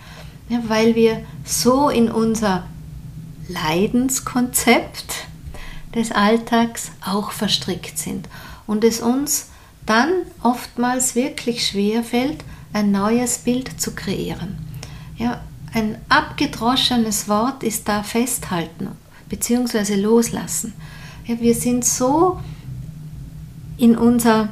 ja, 0.51 0.59
weil 0.67 0.95
wir 0.95 1.23
so 1.45 1.89
in 1.89 2.11
unser 2.11 2.67
Leidenskonzept 3.47 5.27
des 5.95 6.11
Alltags 6.11 6.91
auch 7.05 7.31
verstrickt 7.31 7.97
sind 7.97 8.27
und 8.67 8.83
es 8.83 8.99
uns 8.99 9.47
dann 9.85 10.09
oftmals 10.43 11.15
wirklich 11.15 11.65
schwer 11.65 12.03
fällt, 12.03 12.43
ein 12.73 12.91
neues 12.91 13.39
Bild 13.39 13.79
zu 13.79 13.95
kreieren. 13.95 14.57
Ja, 15.17 15.39
ein 15.73 15.97
abgedroschenes 16.09 17.29
Wort 17.29 17.63
ist 17.63 17.87
da 17.87 18.03
festhalten 18.03 18.89
bzw. 19.29 19.95
loslassen. 19.95 20.73
Ja, 21.27 21.39
wir 21.39 21.55
sind 21.55 21.85
so 21.85 22.41
in 23.77 23.97
unser, 23.97 24.49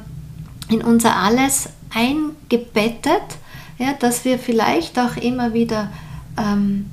in 0.68 0.80
unser 0.80 1.16
Alles 1.16 1.68
eingebettet, 1.90 3.36
ja, 3.80 3.94
dass 3.98 4.24
wir 4.26 4.38
vielleicht 4.38 4.98
auch 4.98 5.16
immer 5.16 5.54
wieder 5.54 5.90
ähm, 6.38 6.90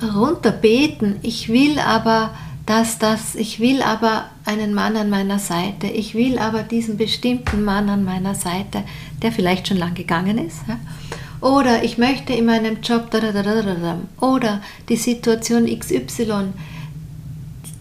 runterbeten. 0.00 1.16
Ich 1.22 1.48
will 1.48 1.80
aber 1.80 2.30
das, 2.66 2.98
das, 2.98 3.34
ich 3.34 3.58
will 3.58 3.82
aber 3.82 4.26
einen 4.44 4.74
Mann 4.74 4.96
an 4.96 5.10
meiner 5.10 5.40
Seite, 5.40 5.88
ich 5.88 6.14
will 6.14 6.38
aber 6.38 6.62
diesen 6.62 6.98
bestimmten 6.98 7.64
Mann 7.64 7.88
an 7.88 8.04
meiner 8.04 8.36
Seite, 8.36 8.84
der 9.22 9.32
vielleicht 9.32 9.66
schon 9.66 9.78
lang 9.78 9.94
gegangen 9.94 10.38
ist. 10.38 10.60
Ja? 10.68 10.78
Oder 11.40 11.82
ich 11.82 11.98
möchte 11.98 12.32
in 12.32 12.46
meinem 12.46 12.80
Job, 12.80 13.10
oder 14.20 14.60
die 14.88 14.96
Situation 14.96 15.66
XY, 15.66 16.52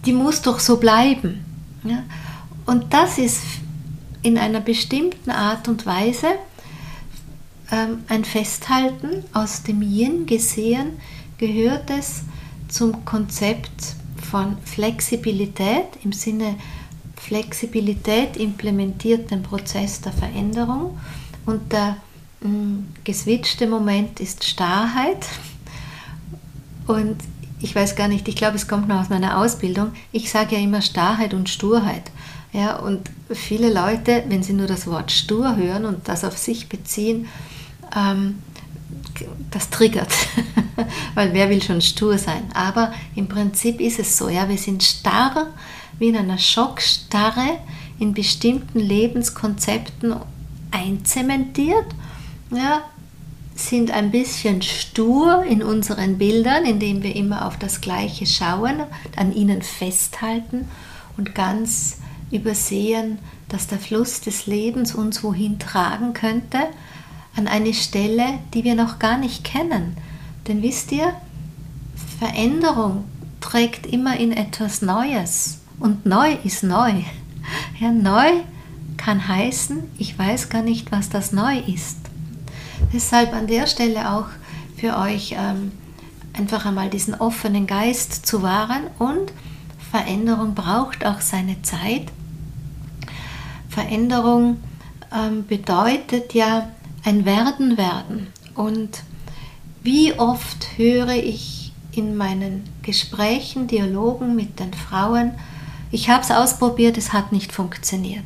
die 0.05 0.13
muss 0.13 0.41
doch 0.41 0.59
so 0.59 0.77
bleiben. 0.77 1.45
Ja? 1.83 2.03
Und 2.65 2.93
das 2.93 3.19
ist 3.19 3.43
in 4.23 4.39
einer 4.39 4.61
bestimmten 4.61 5.29
Art 5.29 5.67
und 5.67 5.85
Weise 5.85 6.27
ähm, 7.71 8.03
ein 8.07 8.23
Festhalten. 8.25 9.23
Aus 9.33 9.63
dem 9.63 9.81
Yin 9.81 10.25
gesehen 10.25 10.99
gehört 11.37 11.89
es 11.89 12.23
zum 12.67 13.05
Konzept 13.05 13.95
von 14.29 14.57
Flexibilität 14.65 15.85
im 16.03 16.11
Sinne 16.11 16.55
Flexibilität 17.15 18.37
implementiert 18.37 19.31
den 19.31 19.43
Prozess 19.43 19.99
der 20.01 20.13
Veränderung 20.13 20.97
und 21.45 21.73
der 21.73 21.97
mh, 22.41 22.49
mm, 22.49 22.87
geswitchte 23.03 23.67
Moment 23.67 24.19
ist 24.19 24.45
Starrheit 24.45 25.25
Und 26.87 27.17
ich 27.59 27.75
weiß 27.75 27.95
gar 27.95 28.07
nicht, 28.07 28.27
ich 28.27 28.35
glaube, 28.35 28.55
es 28.55 28.67
kommt 28.67 28.87
noch 28.87 29.01
aus 29.01 29.09
meiner 29.09 29.39
Ausbildung. 29.39 29.91
Ich 30.11 30.31
sage 30.31 30.55
ja 30.55 30.61
immer 30.61 30.81
Starrheit 30.81 31.33
und 31.33 31.49
Sturheit. 31.49 32.11
Ja, 32.53 32.77
und 32.77 33.09
viele 33.31 33.73
Leute, 33.73 34.23
wenn 34.27 34.41
sie 34.41 34.53
nur 34.53 34.67
das 34.67 34.87
Wort 34.87 35.11
stur 35.11 35.57
hören 35.57 35.85
und 35.85 36.07
das 36.07 36.23
auf 36.23 36.37
sich 36.37 36.69
beziehen, 36.69 37.27
ähm, 37.95 38.39
das 39.51 39.69
triggert, 39.69 40.11
weil 41.15 41.33
wer 41.33 41.49
will 41.49 41.61
schon 41.61 41.81
stur 41.81 42.17
sein? 42.17 42.43
Aber 42.53 42.93
im 43.15 43.27
Prinzip 43.27 43.79
ist 43.81 43.99
es 43.99 44.17
so, 44.17 44.29
ja, 44.29 44.47
wir 44.49 44.57
sind 44.57 44.83
starr, 44.83 45.47
wie 45.99 46.09
in 46.09 46.17
einer 46.17 46.37
Schockstarre, 46.37 47.57
in 47.99 48.13
bestimmten 48.13 48.79
Lebenskonzepten 48.79 50.15
einzementiert, 50.71 51.87
ja, 52.51 52.81
sind 53.55 53.89
ein 53.91 54.11
bisschen 54.11 54.61
stur 54.61 55.43
in 55.43 55.63
unseren 55.63 56.19
Bildern, 56.19 56.65
indem 56.65 57.01
wir 57.01 57.15
immer 57.15 57.47
auf 57.47 57.57
das 57.57 57.81
Gleiche 57.81 58.27
schauen, 58.27 58.83
an 59.15 59.33
ihnen 59.33 59.63
festhalten 59.63 60.67
und 61.17 61.33
ganz 61.33 61.97
übersehen, 62.29 63.17
dass 63.49 63.67
der 63.67 63.79
Fluss 63.79 64.21
des 64.21 64.45
Lebens 64.45 64.93
uns 64.93 65.23
wohin 65.23 65.57
tragen 65.57 66.13
könnte, 66.13 66.59
an 67.37 67.47
eine 67.47 67.73
Stelle, 67.73 68.39
die 68.53 68.63
wir 68.63 68.75
noch 68.75 68.99
gar 68.99 69.17
nicht 69.17 69.43
kennen. 69.43 69.95
Denn 70.47 70.61
wisst 70.61 70.91
ihr, 70.91 71.13
Veränderung 72.19 73.05
trägt 73.39 73.85
immer 73.85 74.17
in 74.17 74.31
etwas 74.31 74.81
Neues 74.81 75.59
und 75.79 76.05
neu 76.05 76.33
ist 76.43 76.63
neu. 76.63 76.93
Ja, 77.79 77.93
neu 77.93 78.41
kann 78.97 79.25
heißen, 79.25 79.81
ich 79.97 80.19
weiß 80.19 80.49
gar 80.49 80.63
nicht, 80.63 80.91
was 80.91 81.09
das 81.09 81.31
neu 81.31 81.59
ist. 81.59 81.97
Deshalb 82.91 83.33
an 83.33 83.47
der 83.47 83.67
Stelle 83.67 84.11
auch 84.11 84.27
für 84.75 84.97
euch 84.97 85.35
ähm, 85.37 85.71
einfach 86.33 86.65
einmal 86.65 86.89
diesen 86.89 87.15
offenen 87.15 87.65
Geist 87.65 88.25
zu 88.25 88.41
wahren 88.41 88.83
und 88.99 89.31
Veränderung 89.91 90.55
braucht 90.55 91.05
auch 91.05 91.21
seine 91.21 91.61
Zeit. 91.61 92.11
Veränderung 93.69 94.57
ähm, 95.15 95.45
bedeutet 95.47 96.33
ja, 96.33 96.69
ein 97.07 97.25
Werden 97.25 97.77
werden. 97.77 98.27
Und 98.53 99.01
wie 99.81 100.13
oft 100.19 100.77
höre 100.77 101.15
ich 101.15 101.71
in 101.93 102.17
meinen 102.17 102.67
Gesprächen, 102.81 103.67
Dialogen 103.67 104.35
mit 104.35 104.59
den 104.59 104.73
Frauen, 104.73 105.31
ich 105.89 106.09
habe 106.09 106.21
es 106.21 106.31
ausprobiert, 106.31 106.97
es 106.97 107.13
hat 107.13 107.31
nicht 107.31 107.53
funktioniert. 107.53 108.25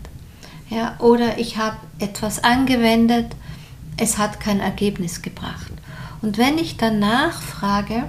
Ja, 0.72 0.96
oder 1.00 1.38
ich 1.38 1.58
habe 1.58 1.78
etwas 2.00 2.44
angewendet, 2.44 3.36
es 3.98 4.18
hat 4.18 4.40
kein 4.40 4.60
Ergebnis 4.60 5.22
gebracht. 5.22 5.72
Und 6.24 6.40
wenn 6.40 6.58
ich 6.58 6.78
dann 6.78 6.98
nachfrage, 6.98 8.06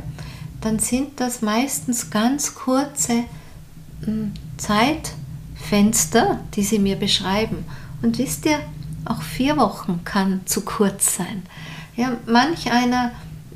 dann 0.62 0.79
sind 0.79 1.21
das 1.21 1.43
meistens 1.43 2.09
ganz 2.09 2.55
kurze 2.55 3.25
hm, 4.05 4.33
Zeitfenster, 4.57 6.41
die 6.55 6.62
sie 6.62 6.79
mir 6.79 6.97
beschreiben. 6.97 7.67
Und 8.00 8.17
wisst 8.17 8.47
ihr, 8.47 8.59
auch 9.04 9.23
vier 9.23 9.56
Wochen 9.56 10.00
kann 10.04 10.42
zu 10.47 10.62
kurz 10.62 11.16
sein. 11.16 11.42
Ja, 11.97 12.16
manch 12.26 12.71
einer 12.71 13.12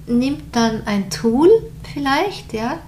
nimmt 0.07 0.55
dann 0.55 0.87
ein 0.87 1.11
Tool 1.11 1.49
vielleicht, 1.93 2.53
ja, 2.53 2.79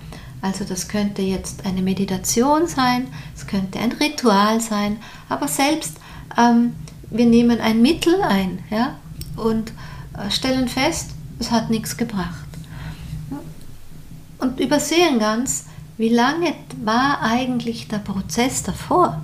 also 0.40 0.64
das 0.64 0.88
könnte 0.88 1.22
jetzt 1.22 1.66
eine 1.66 1.82
Meditation 1.82 2.66
sein, 2.66 3.08
es 3.36 3.46
könnte 3.46 3.78
ein 3.80 3.92
Ritual 3.92 4.60
sein, 4.60 4.98
aber 5.28 5.48
selbst 5.48 5.96
ähm, 6.36 6.74
wir 7.10 7.26
nehmen 7.26 7.60
ein 7.60 7.82
Mittel 7.82 8.20
ein, 8.22 8.60
ja, 8.70 8.98
und 9.36 9.72
äh, 10.16 10.30
stellen 10.30 10.68
fest, 10.68 11.10
es 11.38 11.50
hat 11.50 11.70
nichts 11.70 11.96
gebracht. 11.96 12.46
Und 14.38 14.60
übersehen 14.60 15.18
ganz, 15.18 15.66
wie 15.96 16.10
lange 16.10 16.54
war 16.84 17.22
eigentlich 17.22 17.88
der 17.88 17.98
Prozess 17.98 18.62
davor? 18.62 19.20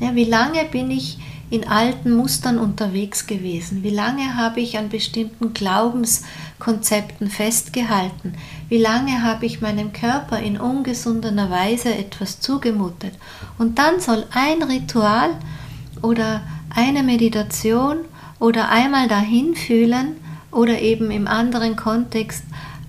Ja, 0.00 0.14
wie 0.14 0.24
lange 0.24 0.64
bin 0.64 0.90
ich 0.90 1.18
in 1.50 1.66
alten 1.66 2.14
Mustern 2.16 2.58
unterwegs 2.58 3.26
gewesen? 3.26 3.82
Wie 3.82 3.90
lange 3.90 4.36
habe 4.36 4.60
ich 4.60 4.78
an 4.78 4.88
bestimmten 4.88 5.52
Glaubenskonzepten 5.52 7.28
festgehalten? 7.28 8.34
Wie 8.68 8.78
lange 8.78 9.22
habe 9.22 9.46
ich 9.46 9.60
meinem 9.60 9.92
Körper 9.92 10.38
in 10.38 10.58
ungesunder 10.58 11.50
Weise 11.50 11.94
etwas 11.94 12.40
zugemutet? 12.40 13.12
Und 13.58 13.78
dann 13.78 14.00
soll 14.00 14.24
ein 14.30 14.62
Ritual 14.62 15.30
oder 16.02 16.42
eine 16.74 17.02
Meditation 17.02 17.98
oder 18.38 18.70
einmal 18.70 19.08
dahin 19.08 19.54
fühlen 19.56 20.16
oder 20.52 20.80
eben 20.80 21.10
im 21.10 21.26
anderen 21.26 21.76
Kontext 21.76 22.44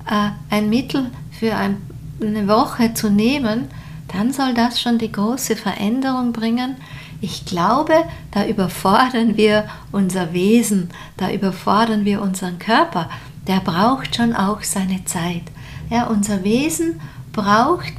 äh, 0.07 0.29
ein 0.49 0.69
Mittel 0.69 1.11
für 1.31 1.55
ein, 1.55 1.77
eine 2.21 2.47
Woche 2.47 2.93
zu 2.93 3.09
nehmen, 3.09 3.69
dann 4.13 4.33
soll 4.33 4.53
das 4.53 4.79
schon 4.81 4.97
die 4.97 5.11
große 5.11 5.55
Veränderung 5.55 6.33
bringen, 6.33 6.75
ich 7.21 7.45
glaube, 7.45 7.93
da 8.31 8.47
überfordern 8.47 9.37
wir 9.37 9.69
unser 9.91 10.33
Wesen, 10.33 10.89
da 11.17 11.31
überfordern 11.31 12.03
wir 12.03 12.21
unseren 12.21 12.57
Körper. 12.57 13.09
Der 13.47 13.59
braucht 13.59 14.15
schon 14.15 14.35
auch 14.35 14.63
seine 14.63 15.05
Zeit. 15.05 15.43
Ja, 15.89 16.07
unser 16.07 16.43
Wesen 16.43 16.99
braucht 17.31 17.93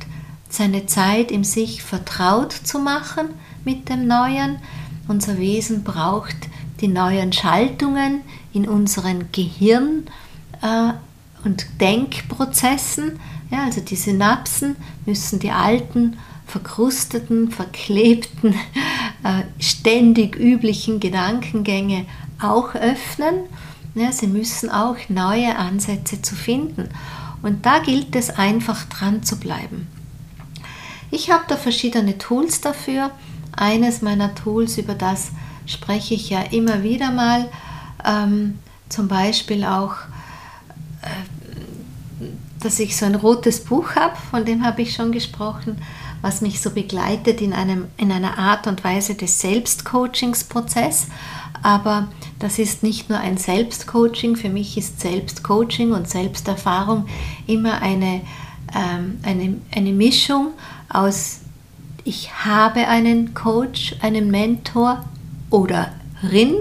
seine 0.49 0.87
Zeit, 0.87 1.31
im 1.31 1.45
sich 1.45 1.83
vertraut 1.83 2.53
zu 2.53 2.81
machen 2.81 3.29
mit 3.65 3.89
dem 3.89 4.07
Neuen. 4.07 4.59
Unser 5.09 5.39
Wesen 5.39 5.85
braucht 5.85 6.37
die 6.81 6.89
neuen 6.89 7.33
Schaltungen 7.33 8.23
in 8.53 8.69
unseren 8.69 9.31
Gehirn 9.31 10.05
äh, 10.63 10.93
und 11.45 11.67
Denkprozessen. 11.81 13.21
Ja, 13.51 13.65
also 13.65 13.81
die 13.81 13.97
Synapsen 13.97 14.77
müssen 15.07 15.39
die 15.39 15.53
alten 15.53 16.17
verkrusteten, 16.53 17.51
verklebten, 17.51 18.55
äh, 19.25 19.43
ständig 19.59 20.37
üblichen 20.37 21.01
Gedankengänge 21.01 22.05
auch 22.41 22.75
öffnen. 22.75 23.45
Sie 24.11 24.27
müssen 24.27 24.71
auch 24.71 24.97
neue 25.09 25.57
Ansätze 25.57 26.21
zu 26.21 26.35
finden. 26.35 26.89
Und 27.43 27.65
da 27.67 27.79
gilt 27.79 28.15
es 28.17 28.31
einfach 28.31 28.85
dran 28.85 29.23
zu 29.23 29.37
bleiben. 29.39 29.87
Ich 31.11 31.31
habe 31.31 31.45
da 31.49 31.57
verschiedene 31.57 32.19
Tools 32.19 32.61
dafür. 32.61 33.11
Eines 33.53 34.03
meiner 34.03 34.35
Tools, 34.35 34.79
über 34.79 34.95
das 34.95 35.31
spreche 35.67 36.15
ich 36.15 36.31
ja 36.31 36.43
immer 36.43 36.83
wieder 36.83 37.11
mal, 37.11 37.49
ähm, 38.05 38.59
zum 38.89 39.09
Beispiel 39.09 39.65
auch, 39.65 39.95
äh, 41.03 42.27
dass 42.61 42.79
ich 42.79 42.97
so 42.97 43.07
ein 43.07 43.15
rotes 43.15 43.65
Buch 43.65 43.95
habe, 43.95 44.17
von 44.31 44.45
dem 44.45 44.65
habe 44.65 44.83
ich 44.83 44.95
schon 44.95 45.13
gesprochen, 45.13 45.77
was 46.23 46.41
mich 46.41 46.61
so 46.61 46.71
begleitet 46.71 47.41
in, 47.41 47.53
einem, 47.53 47.89
in 47.97 48.11
einer 48.11 48.39
Art 48.39 48.67
und 48.67 48.83
Weise 48.85 49.15
des 49.15 49.41
Selbstcoachingsprozess. 49.41 51.09
Aber 51.63 52.09
das 52.39 52.59
ist 52.59 52.83
nicht 52.83 53.09
nur 53.09 53.19
ein 53.19 53.37
Selbstcoaching, 53.37 54.37
für 54.37 54.49
mich 54.49 54.77
ist 54.79 55.01
Selbstcoaching 55.01 55.93
und 55.93 56.09
Selbsterfahrung 56.09 57.07
immer 57.47 57.83
eine, 57.83 58.23
ähm, 58.75 59.21
eine, 59.23 59.57
eine 59.75 59.93
Mischung 59.93 60.53
aus, 60.89 61.41
ich 62.05 62.33
habe 62.45 62.89
einen 62.89 63.35
Coach, 63.35 63.95
einen 64.01 64.31
Mentor 64.31 65.05
oder 65.51 65.93
Rin, 66.23 66.57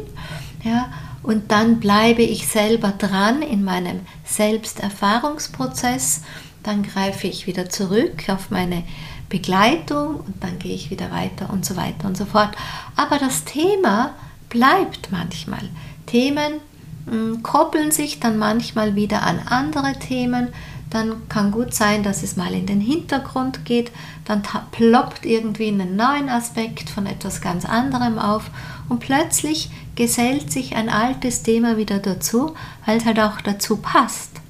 ja, 0.63 0.89
und 1.23 1.51
dann 1.51 1.79
bleibe 1.79 2.23
ich 2.23 2.47
selber 2.47 2.93
dran 2.97 3.41
in 3.41 3.63
meinem 3.63 4.01
Selbsterfahrungsprozess, 4.25 6.21
dann 6.63 6.83
greife 6.83 7.27
ich 7.27 7.47
wieder 7.47 7.69
zurück 7.69 8.23
auf 8.27 8.49
meine 8.51 8.83
Begleitung 9.31 10.17
und 10.17 10.35
dann 10.43 10.59
gehe 10.59 10.75
ich 10.75 10.91
wieder 10.91 11.09
weiter 11.09 11.49
und 11.49 11.65
so 11.65 11.75
weiter 11.75 12.05
und 12.07 12.15
so 12.15 12.25
fort. 12.25 12.55
Aber 12.95 13.17
das 13.17 13.45
Thema 13.45 14.11
bleibt 14.49 15.11
manchmal. 15.11 15.67
Themen 16.05 16.59
mh, 17.07 17.11
hm, 17.11 17.43
koppeln 17.43 17.89
sich 17.89 18.19
dann 18.19 18.37
manchmal 18.37 18.95
wieder 18.95 19.23
an 19.23 19.39
andere 19.47 19.93
Themen. 19.93 20.49
Dann 20.91 21.29
kann 21.29 21.51
gut 21.51 21.73
sein, 21.73 22.03
dass 22.03 22.21
es 22.21 22.35
mal 22.35 22.53
in 22.53 22.65
den 22.65 22.81
Hintergrund 22.81 23.63
geht. 23.63 23.91
Dann 24.25 24.43
ploppt 24.71 25.25
irgendwie 25.25 25.69
einen 25.69 25.95
neuen 25.95 26.27
Aspekt 26.27 26.89
von 26.89 27.05
etwas 27.05 27.39
ganz 27.39 27.65
anderem 27.65 28.19
auf 28.19 28.51
und 28.89 28.99
plötzlich 28.99 29.69
gesellt 29.95 30.51
sich 30.51 30.75
ein 30.75 30.89
altes 30.89 31.43
Thema 31.43 31.77
wieder 31.77 31.99
dazu, 31.99 32.55
weil 32.85 32.97
es 32.97 33.05
halt 33.05 33.21
auch 33.21 33.39
dazu 33.39 33.77
passt. 33.77 34.41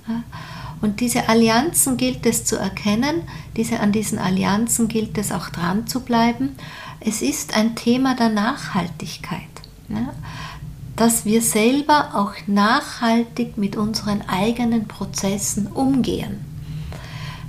Und 0.82 1.00
diese 1.00 1.30
Allianzen 1.30 1.96
gilt 1.96 2.26
es 2.26 2.44
zu 2.44 2.58
erkennen, 2.58 3.22
diese, 3.56 3.80
an 3.80 3.92
diesen 3.92 4.18
Allianzen 4.18 4.88
gilt 4.88 5.18
es 5.18 5.32
auch 5.32 5.50
dran 5.50 5.86
zu 5.86 6.00
bleiben. 6.00 6.56
Es 7.00 7.22
ist 7.22 7.56
ein 7.56 7.76
Thema 7.76 8.16
der 8.16 8.30
Nachhaltigkeit, 8.30 9.42
ne? 9.88 10.10
dass 10.96 11.24
wir 11.24 11.42
selber 11.42 12.12
auch 12.16 12.34
nachhaltig 12.48 13.58
mit 13.58 13.76
unseren 13.76 14.24
eigenen 14.28 14.88
Prozessen 14.88 15.68
umgehen. 15.68 16.46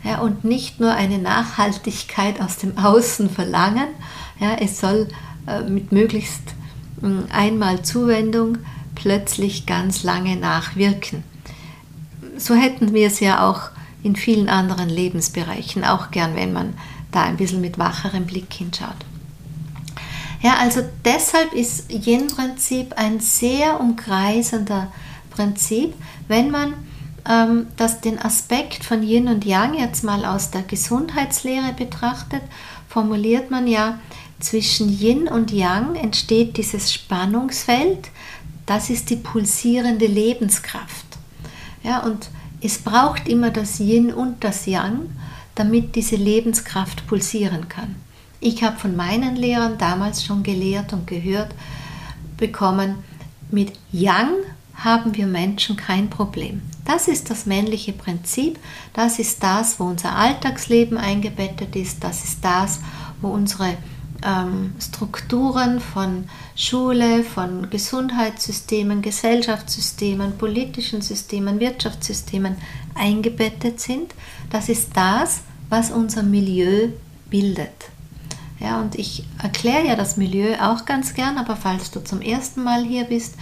Ja, 0.05 0.21
und 0.21 0.45
nicht 0.45 0.81
nur 0.81 0.93
eine 0.93 1.19
Nachhaltigkeit 1.19 2.41
aus 2.41 2.59
dem 2.59 2.77
Außen 2.77 3.31
verlangen, 3.31 3.89
ja, 4.41 4.55
es 4.55 4.81
soll 4.81 5.09
äh, 5.47 5.63
mit 5.63 5.93
möglichst 5.93 6.43
äh, 7.03 7.33
einmal 7.33 7.83
Zuwendung 7.83 8.59
plötzlich 8.95 9.65
ganz 9.65 10.03
lange 10.03 10.37
nachwirken 10.37 11.23
so 12.43 12.55
hätten 12.55 12.93
wir 12.93 13.07
es 13.07 13.21
ja 13.21 13.49
auch 13.49 13.71
in 14.03 14.17
vielen 14.17 14.49
anderen 14.49 14.89
Lebensbereichen 14.89 15.85
auch 15.85 16.11
gern, 16.11 16.35
wenn 16.35 16.53
man 16.53 16.75
da 17.13 17.23
ein 17.23 17.37
bisschen 17.37 17.61
mit 17.61 17.79
wacherem 17.79 18.27
Blick 18.27 18.53
hinschaut. 18.53 18.97
Ja, 20.43 20.57
also 20.59 20.81
deshalb 21.05 21.53
ist 21.53 21.91
Yin-Prinzip 21.93 22.95
ein 22.97 23.21
sehr 23.21 23.79
umkreisender 23.79 24.91
Prinzip, 25.31 25.95
wenn 26.27 26.51
man 26.51 26.75
ähm, 27.29 27.69
das, 27.77 28.01
den 28.01 28.19
Aspekt 28.19 28.85
von 28.85 29.05
Yin 29.05 29.29
und 29.29 29.45
Yang 29.45 29.75
jetzt 29.75 30.03
mal 30.03 30.25
aus 30.25 30.51
der 30.51 30.63
Gesundheitslehre 30.63 31.73
betrachtet, 31.75 32.43
formuliert 32.89 33.51
man 33.53 33.69
ja, 33.69 34.01
zwischen 34.41 34.89
Yin 34.89 35.29
und 35.29 35.53
Yang 35.53 35.95
entsteht 35.95 36.57
dieses 36.57 36.93
Spannungsfeld, 36.93 38.11
das 38.67 38.91
ist 38.91 39.11
die 39.11 39.17
pulsierende 39.17 40.07
Lebenskraft. 40.07 41.12
Ja, 41.83 42.01
und 42.01 42.31
es 42.61 42.79
braucht 42.79 43.29
immer 43.29 43.51
das 43.51 43.81
Yin 43.81 44.13
und 44.13 44.45
das 44.45 44.67
Yang, 44.67 45.11
damit 45.55 45.97
diese 45.97 46.17
Lebenskraft 46.17 47.07
pulsieren 47.07 47.69
kann. 47.69 47.97
Ich 48.41 48.63
habe 48.63 48.79
von 48.79 48.97
meinen 48.97 49.37
Lehrern 49.37 49.79
damals 49.79 50.25
schon 50.25 50.43
gelehrt 50.43 50.93
und 50.93 51.07
gehört 51.07 51.55
bekommen, 52.37 52.97
mit 53.51 53.73
Yang 53.93 54.31
haben 54.75 55.15
wir 55.17 55.27
Menschen 55.27 55.77
kein 55.77 56.11
Problem. 56.11 56.63
Das 56.85 57.07
ist 57.07 57.31
das 57.31 57.47
männliche 57.47 57.93
Prinzip, 57.93 58.59
das 58.95 59.19
ist 59.19 59.43
das, 59.43 59.79
wo 59.79 59.85
unser 59.85 60.17
Alltagsleben 60.17 60.99
eingebettet 60.99 61.77
ist, 61.77 62.03
das 62.03 62.25
ist 62.25 62.45
das, 62.45 62.81
wo 63.21 63.29
unsere 63.29 63.77
ähm, 64.25 64.75
Strukturen 64.81 65.81
von 65.81 66.25
Schule, 66.55 67.23
von 67.23 67.71
Gesundheitssystemen, 67.71 69.03
Gesellschaftssystemen, 69.03 70.39
politischen 70.39 71.03
Systemen, 71.03 71.61
Wirtschaftssystemen 71.61 72.57
eingebettet 72.95 73.81
sind. 73.81 74.15
Das 74.51 74.69
ist 74.69 74.91
das, 74.95 75.43
was 75.69 75.91
unser 75.91 76.23
Milieu 76.23 76.89
bildet. 77.31 77.91
Ja, 78.61 78.81
und 78.81 78.95
ich 78.95 79.25
erkläre 79.43 79.89
ja 79.89 79.97
das 79.97 80.17
Milieu 80.17 80.55
auch 80.61 80.85
ganz 80.85 81.15
gern, 81.15 81.37
aber 81.37 81.57
falls 81.57 81.91
du 81.91 82.05
zum 82.05 82.21
ersten 82.21 82.63
Mal 82.63 82.85
hier 82.85 83.05
bist 83.05 83.35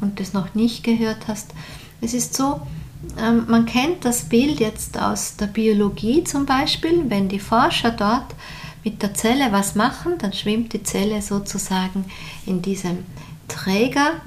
und 0.00 0.18
das 0.18 0.32
noch 0.32 0.54
nicht 0.54 0.82
gehört 0.82 1.28
hast, 1.28 1.52
es 2.00 2.12
ist 2.12 2.34
so, 2.34 2.60
ähm, 3.18 3.44
man 3.48 3.66
kennt 3.66 4.04
das 4.04 4.28
Bild 4.28 4.58
jetzt 4.60 4.98
aus 4.98 5.36
der 5.36 5.46
Biologie 5.46 6.24
zum 6.24 6.46
Beispiel, 6.46 7.04
wenn 7.08 7.28
die 7.28 7.38
Forscher 7.38 7.90
dort 7.90 8.34
mit 8.84 9.02
der 9.02 9.14
Zelle 9.14 9.50
was 9.50 9.74
machen, 9.74 10.18
dann 10.18 10.32
schwimmt 10.32 10.72
die 10.72 10.82
Zelle 10.82 11.22
sozusagen 11.22 12.04
in 12.46 12.60
diesem 12.62 12.98
Träger, 13.48 14.20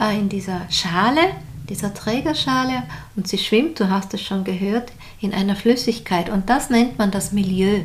äh, 0.00 0.18
in 0.18 0.28
dieser 0.28 0.62
Schale, 0.70 1.20
dieser 1.68 1.92
Trägerschale 1.92 2.84
und 3.14 3.28
sie 3.28 3.38
schwimmt, 3.38 3.78
du 3.78 3.90
hast 3.90 4.14
es 4.14 4.22
schon 4.22 4.44
gehört, 4.44 4.92
in 5.20 5.34
einer 5.34 5.56
Flüssigkeit 5.56 6.30
und 6.30 6.48
das 6.48 6.70
nennt 6.70 6.98
man 6.98 7.10
das 7.10 7.32
Milieu. 7.32 7.82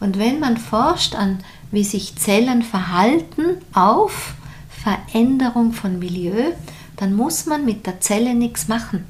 Und 0.00 0.18
wenn 0.18 0.40
man 0.40 0.56
forscht 0.56 1.14
an, 1.14 1.38
wie 1.70 1.84
sich 1.84 2.16
Zellen 2.16 2.62
verhalten 2.62 3.58
auf 3.72 4.34
Veränderung 4.68 5.72
von 5.72 5.98
Milieu, 5.98 6.52
dann 6.96 7.14
muss 7.14 7.46
man 7.46 7.64
mit 7.64 7.86
der 7.86 8.00
Zelle 8.00 8.34
nichts 8.34 8.68
machen, 8.68 9.04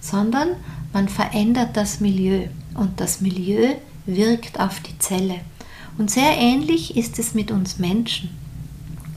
sondern 0.00 0.48
man 0.92 1.08
verändert 1.08 1.76
das 1.76 2.00
Milieu 2.00 2.46
und 2.74 3.00
das 3.00 3.20
Milieu 3.20 3.74
wirkt 4.06 4.58
auf 4.58 4.80
die 4.80 4.98
Zelle. 4.98 5.40
Und 6.00 6.10
sehr 6.10 6.38
ähnlich 6.38 6.96
ist 6.96 7.18
es 7.18 7.34
mit 7.34 7.50
uns 7.50 7.78
Menschen. 7.78 8.30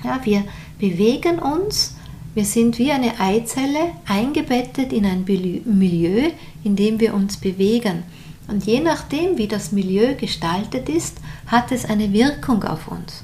Ja, 0.03 0.19
wir 0.25 0.43
bewegen 0.79 1.39
uns, 1.39 1.95
wir 2.33 2.43
sind 2.43 2.77
wie 2.77 2.91
eine 2.91 3.21
Eizelle 3.21 3.93
eingebettet 4.05 4.91
in 4.91 5.05
ein 5.05 5.23
Milieu, 5.23 6.31
in 6.65 6.75
dem 6.75 6.99
wir 6.99 7.13
uns 7.13 7.37
bewegen. 7.37 8.03
Und 8.49 8.65
je 8.65 8.81
nachdem, 8.81 9.37
wie 9.37 9.47
das 9.47 9.71
Milieu 9.71 10.13
gestaltet 10.15 10.89
ist, 10.89 11.19
hat 11.47 11.71
es 11.71 11.85
eine 11.85 12.11
Wirkung 12.11 12.65
auf 12.65 12.89
uns. 12.89 13.23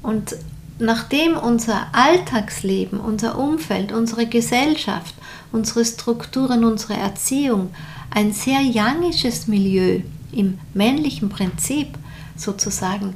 Und 0.00 0.36
nachdem 0.78 1.36
unser 1.36 1.88
Alltagsleben, 1.90 3.00
unser 3.00 3.36
Umfeld, 3.36 3.90
unsere 3.90 4.26
Gesellschaft, 4.26 5.16
unsere 5.50 5.84
Strukturen, 5.84 6.64
unsere 6.64 6.94
Erziehung 6.94 7.70
ein 8.10 8.32
sehr 8.32 8.60
yangisches 8.60 9.48
Milieu 9.48 9.98
im 10.30 10.60
männlichen 10.74 11.28
Prinzip 11.28 11.98
sozusagen 12.36 13.14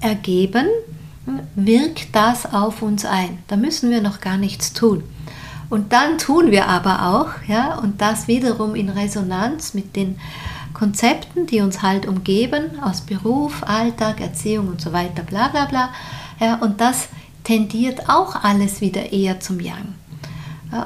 ergeben, 0.00 0.66
wirkt 1.54 2.14
das 2.14 2.52
auf 2.52 2.82
uns 2.82 3.04
ein. 3.04 3.38
Da 3.48 3.56
müssen 3.56 3.90
wir 3.90 4.00
noch 4.00 4.20
gar 4.20 4.36
nichts 4.36 4.72
tun. 4.72 5.02
Und 5.68 5.92
dann 5.92 6.18
tun 6.18 6.50
wir 6.50 6.66
aber 6.66 7.06
auch, 7.06 7.48
ja, 7.48 7.78
und 7.78 8.00
das 8.00 8.26
wiederum 8.26 8.74
in 8.74 8.88
Resonanz 8.88 9.74
mit 9.74 9.94
den 9.94 10.18
Konzepten, 10.74 11.46
die 11.46 11.60
uns 11.60 11.82
halt 11.82 12.06
umgeben, 12.08 12.80
aus 12.80 13.02
Beruf, 13.02 13.62
Alltag, 13.62 14.20
Erziehung 14.20 14.68
und 14.68 14.80
so 14.80 14.92
weiter, 14.92 15.22
bla 15.22 15.48
bla 15.48 15.66
bla. 15.66 15.90
Ja, 16.40 16.56
und 16.56 16.80
das 16.80 17.08
tendiert 17.44 18.08
auch 18.08 18.34
alles 18.42 18.80
wieder 18.80 19.12
eher 19.12 19.40
zum 19.40 19.60
Yang. 19.60 19.94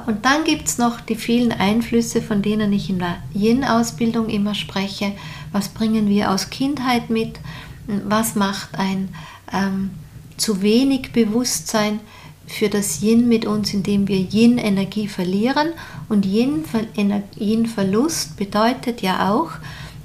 Und 0.07 0.25
dann 0.25 0.43
gibt 0.43 0.67
es 0.67 0.77
noch 0.77 0.99
die 0.99 1.15
vielen 1.15 1.51
Einflüsse, 1.51 2.21
von 2.21 2.41
denen 2.41 2.73
ich 2.73 2.89
in 2.89 2.99
der 2.99 3.17
Yin-Ausbildung 3.33 4.29
immer 4.29 4.55
spreche. 4.55 5.11
Was 5.51 5.69
bringen 5.69 6.09
wir 6.09 6.31
aus 6.31 6.49
Kindheit 6.49 7.09
mit? 7.09 7.39
Was 7.87 8.35
macht 8.35 8.77
ein 8.77 9.09
ähm, 9.51 9.89
zu 10.37 10.61
wenig 10.61 11.11
Bewusstsein 11.11 11.99
für 12.47 12.69
das 12.69 13.01
Yin 13.01 13.27
mit 13.27 13.45
uns, 13.45 13.73
indem 13.73 14.07
wir 14.07 14.19
Yin-Energie 14.19 15.07
verlieren. 15.07 15.69
Und 16.09 16.25
Yin-Verlust 16.25 18.37
bedeutet 18.37 19.01
ja 19.01 19.31
auch, 19.31 19.51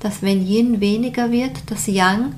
dass 0.01 0.23
wenn 0.23 0.47
Yin 0.47 0.81
weniger 0.81 1.31
wird, 1.31 1.53
das 1.67 1.87
Yang, 1.87 2.35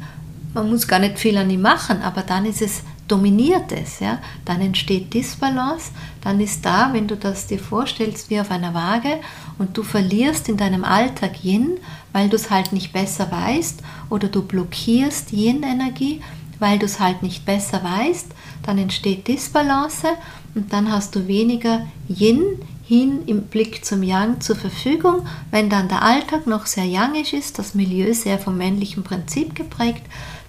man 0.55 0.69
muss 0.69 0.89
gar 0.89 0.99
nicht 0.99 1.19
viel 1.19 1.37
an 1.37 1.51
ihm 1.51 1.63
machen, 1.63 2.03
aber 2.03 2.23
dann 2.23 2.45
ist 2.45 2.63
es 2.63 2.83
dominiert 3.13 3.73
es, 3.73 4.01
ja, 4.01 4.21
dann 4.47 4.63
entsteht 4.63 5.13
Disbalance, 5.13 5.91
dann 6.23 6.41
ist 6.41 6.65
da, 6.65 6.95
wenn 6.95 7.07
du 7.07 7.15
das 7.15 7.47
dir 7.47 7.59
vorstellst 7.59 8.31
wie 8.31 8.41
auf 8.41 8.51
einer 8.51 8.73
Waage 8.73 9.21
und 9.59 9.77
du 9.77 9.83
verlierst 9.83 10.49
in 10.49 10.57
deinem 10.57 10.83
Alltag 10.83 11.45
Yin, 11.45 11.79
weil 12.15 12.31
du 12.31 12.37
es 12.37 12.51
halt 12.51 12.73
nicht 12.73 12.95
besser 12.95 13.31
weißt 13.31 13.83
oder 14.09 14.29
du 14.29 14.41
blockierst 14.41 15.31
Yin-Energie, 15.31 16.23
weil 16.59 16.79
du 16.79 16.87
es 16.87 17.01
halt 17.01 17.23
nicht 17.23 17.45
besser 17.45 17.85
weißt, 17.85 18.29
dann 18.63 18.79
entsteht 18.79 19.29
Disbalance 19.29 20.09
und 20.55 20.73
dann 20.73 20.91
hast 20.91 21.15
du 21.15 21.29
weniger 21.29 21.83
Yin 22.09 22.61
hin 22.83 23.25
im 23.27 23.43
Blick 23.43 23.85
zum 23.85 24.03
Yang 24.03 24.41
zur 24.41 24.57
Verfügung. 24.57 25.27
Wenn 25.51 25.69
dann 25.69 25.89
der 25.89 26.01
Alltag 26.03 26.47
noch 26.47 26.65
sehr 26.65 26.87
yangisch 26.87 27.35
ist, 27.35 27.59
das 27.59 27.75
Milieu 27.75 28.15
sehr 28.15 28.39
vom 28.39 28.57
männlichen 28.57 29.03
Prinzip 29.03 29.55
geprägt, 29.55 30.03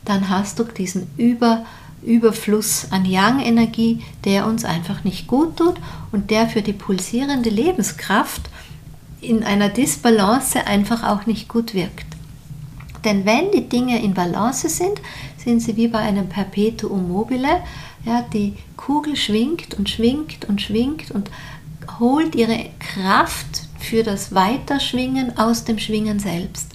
dann 0.06 0.30
hast 0.30 0.60
du 0.60 0.64
diesen 0.64 1.08
Über- 1.18 1.66
Überfluss 2.06 2.88
an 2.92 3.06
Yang-Energie, 3.06 4.02
der 4.26 4.46
uns 4.46 4.66
einfach 4.66 5.04
nicht 5.04 5.28
gut 5.28 5.58
tut 5.58 5.76
und 6.12 6.32
der 6.32 6.48
für 6.48 6.62
die 6.62 6.74
pulsierende 6.74 7.50
Lebenskraft 7.50 8.42
in 9.22 9.44
einer 9.44 9.70
Disbalance 9.70 10.68
einfach 10.68 11.04
auch 11.04 11.26
nicht 11.26 11.48
gut 11.48 11.74
wirkt. 11.74 12.06
Denn 13.06 13.26
wenn 13.26 13.52
die 13.52 13.68
Dinge 13.68 14.02
in 14.02 14.14
Balance 14.14 14.70
sind, 14.70 15.02
sind 15.38 15.62
sie 15.62 15.76
wie 15.76 15.88
bei 15.88 16.00
einem 16.00 16.30
Perpetuum 16.30 17.10
mobile. 17.10 17.62
Ja, 18.06 18.22
die 18.22 18.54
Kugel 18.78 19.16
schwingt 19.16 19.74
und 19.74 19.90
schwingt 19.90 20.46
und 20.46 20.62
schwingt 20.62 21.12
und 21.12 21.30
holt 22.00 22.36
ihre 22.36 22.70
Kraft 22.80 23.64
für 23.80 24.04
das 24.04 24.34
Weiterschwingen 24.34 25.38
aus 25.38 25.66
dem 25.66 25.80
Schwingen 25.80 26.20
selbst. 26.20 26.73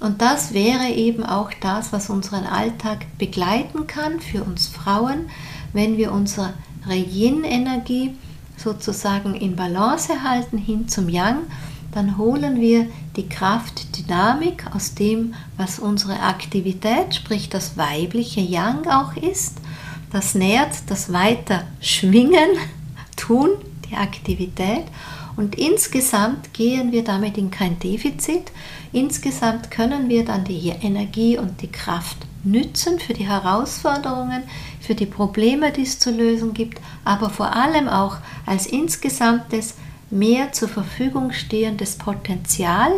Und 0.00 0.22
das 0.22 0.54
wäre 0.54 0.88
eben 0.88 1.24
auch 1.24 1.50
das, 1.60 1.92
was 1.92 2.08
unseren 2.08 2.46
Alltag 2.46 3.06
begleiten 3.18 3.86
kann 3.86 4.20
für 4.20 4.42
uns 4.42 4.66
Frauen, 4.66 5.28
wenn 5.74 5.98
wir 5.98 6.12
unsere 6.12 6.54
Yin-Energie 6.88 8.16
sozusagen 8.56 9.34
in 9.34 9.56
Balance 9.56 10.22
halten 10.22 10.58
hin 10.58 10.88
zum 10.88 11.08
Yang, 11.08 11.38
dann 11.92 12.16
holen 12.16 12.60
wir 12.60 12.86
die 13.16 13.28
Kraft, 13.28 13.98
Dynamik 13.98 14.64
aus 14.74 14.94
dem, 14.94 15.34
was 15.56 15.78
unsere 15.78 16.20
Aktivität, 16.20 17.14
sprich 17.14 17.48
das 17.48 17.76
weibliche 17.76 18.40
Yang 18.40 18.86
auch 18.86 19.16
ist. 19.16 19.58
Das 20.12 20.34
nährt 20.34 20.72
das 20.88 21.12
weiter 21.12 21.64
Schwingen, 21.80 22.48
Tun, 23.16 23.50
die 23.90 23.96
Aktivität 23.96 24.84
und 25.36 25.56
insgesamt 25.56 26.52
gehen 26.52 26.92
wir 26.92 27.04
damit 27.04 27.38
in 27.38 27.50
kein 27.50 27.78
Defizit. 27.78 28.52
Insgesamt 28.92 29.70
können 29.70 30.08
wir 30.08 30.24
dann 30.24 30.44
die 30.44 30.68
Energie 30.68 31.38
und 31.38 31.62
die 31.62 31.70
Kraft 31.70 32.16
nützen 32.42 32.98
für 32.98 33.12
die 33.12 33.28
Herausforderungen, 33.28 34.42
für 34.80 34.94
die 34.94 35.06
Probleme, 35.06 35.72
die 35.72 35.82
es 35.82 35.98
zu 35.98 36.10
lösen 36.10 36.54
gibt, 36.54 36.80
aber 37.04 37.30
vor 37.30 37.54
allem 37.54 37.88
auch 37.88 38.16
als 38.46 38.66
insgesamtes 38.66 39.74
mehr 40.10 40.52
zur 40.52 40.68
Verfügung 40.68 41.32
stehendes 41.32 41.96
Potenzial, 41.96 42.90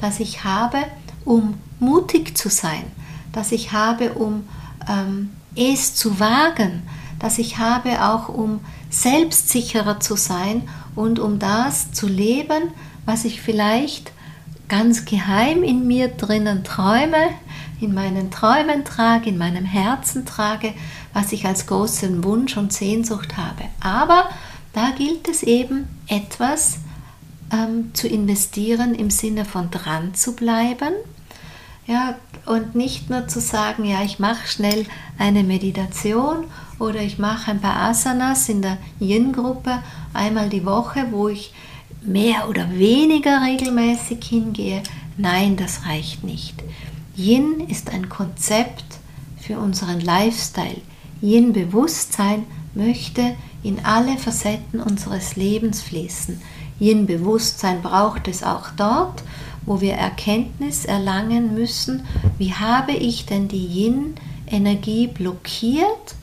das 0.00 0.20
ich 0.20 0.44
habe, 0.44 0.78
um 1.24 1.54
mutig 1.78 2.36
zu 2.36 2.48
sein, 2.48 2.84
das 3.32 3.52
ich 3.52 3.72
habe, 3.72 4.14
um 4.14 4.48
ähm, 4.88 5.30
es 5.54 5.94
zu 5.94 6.20
wagen, 6.20 6.82
das 7.18 7.38
ich 7.38 7.58
habe 7.58 8.04
auch, 8.04 8.28
um 8.28 8.60
selbstsicherer 8.90 10.00
zu 10.00 10.16
sein 10.16 10.62
und 10.96 11.20
um 11.20 11.38
das 11.38 11.92
zu 11.92 12.08
leben, 12.08 12.70
was 13.04 13.24
ich 13.24 13.40
vielleicht 13.40 14.12
ganz 14.68 15.04
geheim 15.04 15.62
in 15.62 15.86
mir 15.86 16.08
drinnen 16.08 16.64
träume, 16.64 17.28
in 17.80 17.94
meinen 17.94 18.30
Träumen 18.30 18.84
trage, 18.84 19.28
in 19.28 19.38
meinem 19.38 19.64
Herzen 19.64 20.26
trage, 20.26 20.72
was 21.12 21.32
ich 21.32 21.46
als 21.46 21.66
großen 21.66 22.24
Wunsch 22.24 22.56
und 22.56 22.72
Sehnsucht 22.72 23.36
habe. 23.36 23.64
Aber 23.80 24.28
da 24.72 24.90
gilt 24.90 25.28
es 25.28 25.42
eben 25.42 25.86
etwas 26.08 26.78
ähm, 27.52 27.94
zu 27.94 28.08
investieren 28.08 28.94
im 28.94 29.10
Sinne 29.10 29.44
von 29.44 29.70
dran 29.70 30.14
zu 30.14 30.34
bleiben. 30.34 30.92
Ja, 31.86 32.16
und 32.46 32.74
nicht 32.74 33.10
nur 33.10 33.28
zu 33.28 33.40
sagen, 33.40 33.84
ja, 33.84 34.02
ich 34.02 34.18
mache 34.18 34.46
schnell 34.48 34.86
eine 35.18 35.44
Meditation 35.44 36.44
oder 36.78 37.00
ich 37.00 37.18
mache 37.18 37.50
ein 37.50 37.60
paar 37.60 37.76
Asanas 37.76 38.48
in 38.48 38.62
der 38.62 38.78
Yin-Gruppe 39.00 39.82
einmal 40.12 40.48
die 40.48 40.64
Woche, 40.64 41.06
wo 41.10 41.28
ich 41.28 41.52
mehr 42.02 42.48
oder 42.48 42.70
weniger 42.70 43.42
regelmäßig 43.42 44.24
hingehe. 44.24 44.82
Nein, 45.16 45.56
das 45.56 45.86
reicht 45.86 46.24
nicht. 46.24 46.62
Yin 47.16 47.60
ist 47.68 47.90
ein 47.90 48.08
Konzept 48.08 48.84
für 49.40 49.58
unseren 49.58 50.00
Lifestyle. 50.00 50.80
Yin-Bewusstsein 51.22 52.44
möchte 52.74 53.34
in 53.62 53.84
alle 53.84 54.18
Facetten 54.18 54.80
unseres 54.80 55.36
Lebens 55.36 55.80
fließen. 55.82 56.40
Yin-Bewusstsein 56.78 57.80
braucht 57.80 58.28
es 58.28 58.42
auch 58.42 58.68
dort, 58.76 59.22
wo 59.64 59.80
wir 59.80 59.94
Erkenntnis 59.94 60.84
erlangen 60.84 61.54
müssen, 61.54 62.04
wie 62.38 62.52
habe 62.52 62.92
ich 62.92 63.24
denn 63.24 63.48
die 63.48 63.66
Yin-Energie 63.66 65.06
blockiert 65.08 66.14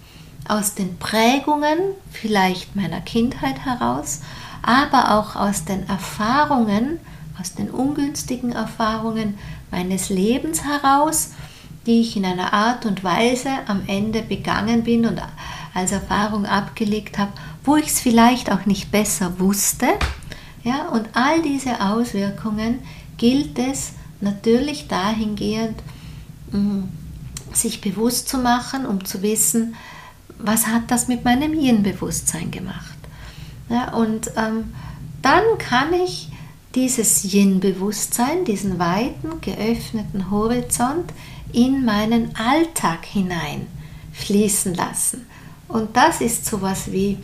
aus 0.48 0.76
den 0.76 0.98
Prägungen 0.98 1.80
vielleicht 2.12 2.76
meiner 2.76 3.02
Kindheit 3.02 3.66
heraus, 3.66 4.22
aber 4.62 5.18
auch 5.18 5.36
aus 5.36 5.66
den 5.66 5.88
Erfahrungen, 5.88 7.00
aus 7.40 7.54
den 7.54 7.70
ungünstigen 7.70 8.52
Erfahrungen 8.52 9.38
meines 9.72 10.10
Lebens 10.10 10.64
heraus, 10.64 11.32
die 11.86 12.02
ich 12.02 12.16
in 12.16 12.26
einer 12.26 12.54
Art 12.54 12.86
und 12.86 13.04
Weise 13.04 13.50
am 13.68 13.84
Ende 13.88 14.22
begangen 14.22 14.84
bin 14.84 15.06
und 15.06 15.22
als 15.74 15.92
Erfahrung 15.92 16.46
abgelegt 16.46 17.18
habe, 17.18 17.32
wo 17.64 17.76
ich 17.76 17.88
es 17.88 18.00
vielleicht 18.00 18.52
auch 18.52 18.66
nicht 18.66 18.92
besser 18.92 19.40
wusste. 19.40 19.88
Ja, 20.64 20.88
und 20.90 21.10
all 21.14 21.42
diese 21.42 21.82
Auswirkungen 21.82 22.80
gilt 23.18 23.60
es 23.60 23.94
natürlich 24.22 24.88
dahingehend, 24.88 25.78
mm, 26.52 26.84
sich 27.54 27.82
bewusst 27.82 28.30
zu 28.30 28.38
machen, 28.38 28.86
um 28.86 29.04
zu 29.04 29.22
wissen, 29.22 29.76
was 30.39 30.67
hat 30.67 30.89
das 30.89 31.08
mit 31.08 31.24
meinem 31.24 31.54
Yin-Bewusstsein 31.54 32.52
gemacht. 32.52 32.98
Ja, 33.69 33.93
und 33.93 34.32
ähm, 34.36 34.74
dann 35.22 35.43
kann 35.58 35.93
ich 35.93 36.30
dieses 36.76 37.24
Yin-Bewusstsein, 37.24 38.46
diesen 38.46 38.80
weiten, 38.80 39.41
geöffneten 39.41 40.32
Horizont 40.32 41.12
in 41.52 41.86
meinen 41.86 42.36
Alltag 42.36 43.06
hinein 43.06 43.67
fließen 44.12 44.74
lassen. 44.74 45.26
Und 45.67 45.96
das 45.96 46.22
ist 46.22 46.46
sowas 46.46 46.91
wie, 46.91 47.17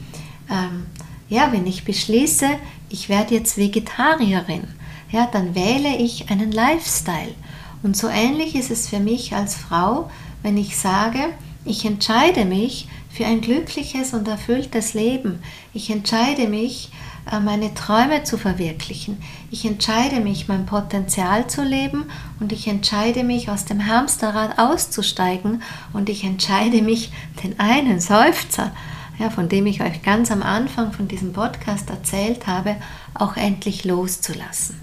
ähm, 0.50 0.86
ja, 1.30 1.52
wenn 1.52 1.68
ich 1.68 1.84
beschließe, 1.84 2.48
ich 2.90 3.10
werde 3.10 3.36
jetzt 3.36 3.58
Vegetarierin, 3.58 4.64
ja, 5.12 5.28
dann 5.32 5.56
wähle 5.56 5.98
ich 5.98 6.30
einen 6.30 6.52
Lifestyle. 6.52 7.34
Und 7.82 7.98
so 7.98 8.08
ähnlich 8.08 8.56
ist 8.56 8.72
es 8.72 8.88
für 8.88 9.00
mich 9.00 9.36
als 9.36 9.56
Frau, 9.56 10.10
wenn 10.42 10.58
ich 10.58 10.78
sage, 10.78 11.20
ich 11.66 11.86
entscheide 11.86 12.46
mich 12.46 12.88
für 13.10 13.26
ein 13.26 13.42
glückliches 13.42 14.14
und 14.14 14.28
erfülltes 14.28 14.94
Leben. 14.94 15.42
Ich 15.74 15.90
entscheide 15.90 16.48
mich, 16.48 16.92
äh, 17.32 17.40
meine 17.40 17.74
Träume 17.74 18.24
zu 18.24 18.38
verwirklichen. 18.38 19.18
Ich 19.52 19.66
entscheide 19.66 20.20
mich, 20.20 20.48
mein 20.48 20.66
Potenzial 20.66 21.48
zu 21.48 21.64
leben 21.64 22.06
und 22.40 22.52
ich 22.52 22.68
entscheide 22.68 23.24
mich, 23.24 23.50
aus 23.50 23.66
dem 23.66 23.88
Hamsterrad 23.88 24.60
auszusteigen 24.60 25.62
und 25.94 26.10
ich 26.10 26.24
entscheide 26.24 26.82
mich, 26.82 27.12
den 27.44 27.60
einen 27.60 28.00
Seufzer, 28.00 28.72
ja, 29.18 29.30
von 29.30 29.50
dem 29.50 29.66
ich 29.66 29.82
euch 29.82 30.02
ganz 30.02 30.32
am 30.32 30.44
Anfang 30.44 30.94
von 30.94 31.08
diesem 31.08 31.34
Podcast 31.34 31.90
erzählt 31.90 32.48
habe, 32.48 32.76
auch 33.14 33.36
endlich 33.36 33.84
loszulassen. 33.84 34.80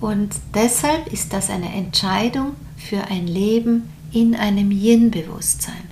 Und 0.00 0.34
deshalb 0.54 1.12
ist 1.12 1.32
das 1.32 1.50
eine 1.50 1.72
Entscheidung 1.72 2.56
für 2.76 3.04
ein 3.10 3.26
Leben 3.26 3.90
in 4.12 4.34
einem 4.34 4.70
Yin-Bewusstsein. 4.70 5.90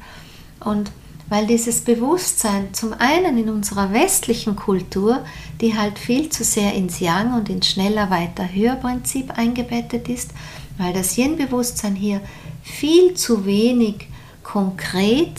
Und 0.61 0.91
weil 1.33 1.47
dieses 1.47 1.81
Bewusstsein 1.81 2.75
zum 2.75 2.93
einen 2.93 3.39
in 3.39 3.49
unserer 3.49 3.95
westlichen 3.95 4.55
Kultur, 4.55 5.25
die 5.63 5.75
halt 5.79 5.99
viel 5.99 6.29
zu 6.29 6.45
sehr 6.45 6.75
ins 6.75 7.01
Yang 7.01 7.33
und 7.33 7.49
ins 7.49 7.69
schneller, 7.69 8.11
weiter, 8.11 8.53
höher 8.53 8.77
Prinzip 8.77 9.31
eingebettet 9.39 10.11
ist, 10.11 10.33
weil 10.77 10.93
das 10.93 11.17
Yin-Bewusstsein 11.17 11.95
hier 11.95 12.21
viel 12.63 13.15
zu 13.15 13.47
wenig 13.47 14.09
konkret 14.43 15.33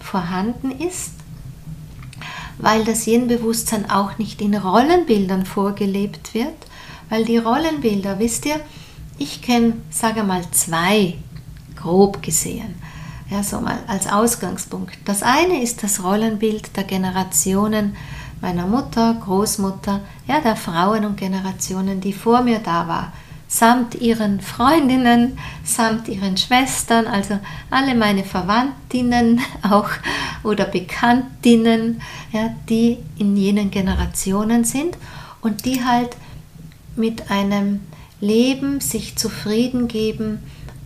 vorhanden 0.00 0.70
ist, 0.70 1.14
weil 2.58 2.84
das 2.84 3.08
Yin-Bewusstsein 3.08 3.90
auch 3.90 4.18
nicht 4.18 4.40
in 4.40 4.54
Rollenbildern 4.54 5.46
vorgelebt 5.46 6.32
wird, 6.32 6.54
weil 7.08 7.24
die 7.24 7.38
Rollenbilder, 7.38 8.20
wisst 8.20 8.46
ihr, 8.46 8.60
ich 9.18 9.42
kenne, 9.42 9.78
sage 9.90 10.22
mal, 10.22 10.44
zwei, 10.52 11.18
grob 11.74 12.22
gesehen 12.22 12.76
ja, 13.30 13.42
so 13.42 13.60
mal 13.60 13.78
als 13.86 14.06
Ausgangspunkt. 14.08 14.98
Das 15.04 15.22
eine 15.22 15.62
ist 15.62 15.82
das 15.82 16.02
Rollenbild 16.02 16.76
der 16.76 16.84
Generationen 16.84 17.96
meiner 18.40 18.66
Mutter, 18.66 19.16
Großmutter, 19.22 20.00
ja, 20.26 20.40
der 20.40 20.56
Frauen 20.56 21.04
und 21.04 21.16
Generationen, 21.16 22.00
die 22.00 22.12
vor 22.12 22.42
mir 22.42 22.58
da 22.58 22.88
war, 22.88 23.12
samt 23.46 23.96
ihren 23.96 24.40
Freundinnen, 24.40 25.38
samt 25.64 26.08
ihren 26.08 26.36
Schwestern, 26.36 27.06
also 27.06 27.38
alle 27.70 27.94
meine 27.94 28.24
Verwandtinnen 28.24 29.40
auch 29.62 29.90
oder 30.42 30.64
Bekanntinnen, 30.64 32.00
ja, 32.32 32.54
die 32.68 32.98
in 33.18 33.36
jenen 33.36 33.70
Generationen 33.70 34.64
sind 34.64 34.96
und 35.42 35.64
die 35.64 35.84
halt 35.84 36.16
mit 36.96 37.30
einem 37.30 37.80
Leben 38.20 38.80
sich 38.80 39.16
zufrieden 39.16 39.88
geben, 39.88 40.40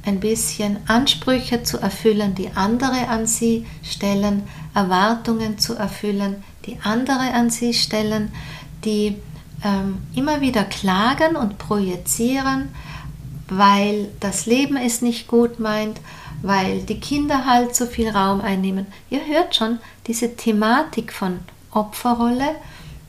ein 0.05 0.21
bisschen 0.21 0.79
Ansprüche 0.87 1.63
zu 1.63 1.79
erfüllen, 1.79 2.35
die 2.35 2.51
andere 2.55 3.09
an 3.09 3.27
sie 3.27 3.67
stellen, 3.83 4.43
Erwartungen 4.75 5.59
zu 5.59 5.75
erfüllen, 5.75 6.43
die 6.67 6.79
andere 6.83 7.33
an 7.33 7.51
sie 7.51 7.75
stellen, 7.75 8.33
die 8.85 9.17
ähm, 9.65 9.99
immer 10.15 10.41
wieder 10.41 10.65
klagen 10.65 11.37
und 11.37 11.59
projizieren, 11.59 12.69
weil 13.49 14.09
das 14.21 14.47
Leben 14.47 14.77
es 14.77 15.03
nicht 15.03 15.27
gut 15.27 15.59
meint, 15.59 16.01
weil 16.43 16.83
die 16.83 17.01
Kinder 17.01 17.47
halt 17.47 17.75
so 17.75 17.87
viel 17.87 18.11
Raum 18.11 18.41
einnehmen. 18.41 18.87
Ihr 19.11 19.27
hört 19.27 19.55
schon 19.55 19.79
diese 20.07 20.37
Thematik 20.37 21.13
von 21.13 21.41
Opferrolle, 21.71 22.57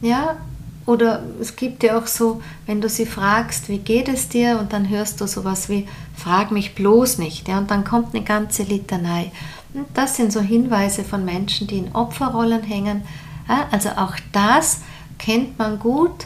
ja, 0.01 0.37
oder 0.85 1.23
es 1.41 1.55
gibt 1.55 1.83
ja 1.83 1.97
auch 1.97 2.07
so, 2.07 2.41
wenn 2.67 2.79
du 2.79 2.89
sie 2.89 3.05
fragst, 3.05 3.69
wie 3.69 3.79
geht 3.79 4.07
es 4.07 4.29
dir, 4.29 4.59
und 4.59 4.71
dann 4.71 4.87
hörst 4.87 5.19
du 5.19 5.27
sowas 5.27 5.67
wie, 5.67 5.87
frag 6.15 6.51
mich 6.51 6.75
bloß 6.75 7.17
nicht, 7.17 7.47
ja, 7.47 7.57
und 7.57 7.71
dann 7.71 7.83
kommt 7.83 8.15
eine 8.15 8.23
ganze 8.23 8.63
Litanei. 8.63 9.31
Und 9.73 9.87
das 9.93 10.15
sind 10.15 10.31
so 10.31 10.41
Hinweise 10.41 11.03
von 11.03 11.25
Menschen, 11.25 11.67
die 11.67 11.79
in 11.79 11.93
Opferrollen 11.93 12.63
hängen. 12.63 13.03
Ja, 13.47 13.67
also 13.71 13.89
auch 13.89 14.15
das 14.31 14.81
kennt 15.19 15.59
man 15.59 15.79
gut 15.79 16.25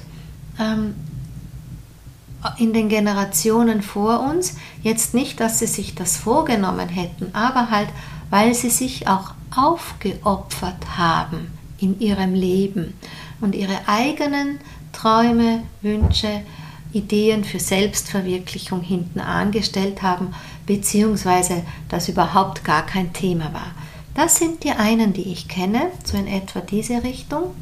ähm, 0.59 0.95
in 2.57 2.73
den 2.73 2.89
Generationen 2.89 3.81
vor 3.81 4.21
uns. 4.21 4.55
Jetzt 4.83 5.13
nicht, 5.13 5.39
dass 5.39 5.59
sie 5.59 5.67
sich 5.67 5.95
das 5.95 6.17
vorgenommen 6.17 6.87
hätten, 6.87 7.33
aber 7.33 7.69
halt, 7.69 7.89
weil 8.29 8.53
sie 8.53 8.69
sich 8.69 9.07
auch 9.07 9.31
aufgeopfert 9.55 10.97
haben 10.97 11.51
in 11.79 11.99
ihrem 11.99 12.33
Leben 12.33 12.93
und 13.41 13.55
ihre 13.55 13.87
eigenen 13.87 14.59
Träume, 14.93 15.63
Wünsche, 15.81 16.41
Ideen 16.91 17.43
für 17.43 17.59
Selbstverwirklichung 17.59 18.81
hinten 18.81 19.19
angestellt 19.19 20.01
haben, 20.01 20.33
beziehungsweise 20.65 21.63
das 21.87 22.09
überhaupt 22.09 22.63
gar 22.63 22.85
kein 22.85 23.13
Thema 23.13 23.53
war. 23.53 23.71
Das 24.15 24.37
sind 24.37 24.63
die 24.63 24.71
einen, 24.71 25.13
die 25.13 25.31
ich 25.31 25.47
kenne, 25.47 25.91
so 26.03 26.17
in 26.17 26.27
etwa 26.27 26.61
diese 26.61 27.03
Richtung, 27.03 27.55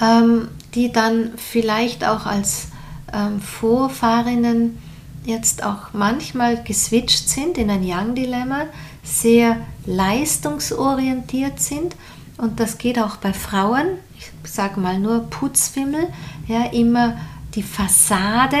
ähm, 0.00 0.48
die 0.74 0.90
dann 0.92 1.32
vielleicht 1.36 2.04
auch 2.04 2.26
als 2.26 2.68
ähm, 3.12 3.40
Vorfahrinnen 3.40 4.78
jetzt 5.24 5.62
auch 5.62 5.92
manchmal 5.92 6.62
geswitcht 6.62 7.28
sind 7.28 7.58
in 7.58 7.70
ein 7.70 7.84
Young-Dilemma, 7.84 8.64
sehr 9.02 9.56
leistungsorientiert 9.84 11.60
sind 11.60 11.94
und 12.38 12.60
das 12.60 12.78
geht 12.78 12.98
auch 12.98 13.16
bei 13.16 13.32
Frauen, 13.32 13.86
ich 14.16 14.30
sage 14.50 14.80
mal 14.80 14.98
nur 14.98 15.28
Putzwimmel, 15.28 16.08
ja, 16.46 16.64
immer 16.66 17.16
die 17.54 17.62
Fassade 17.62 18.58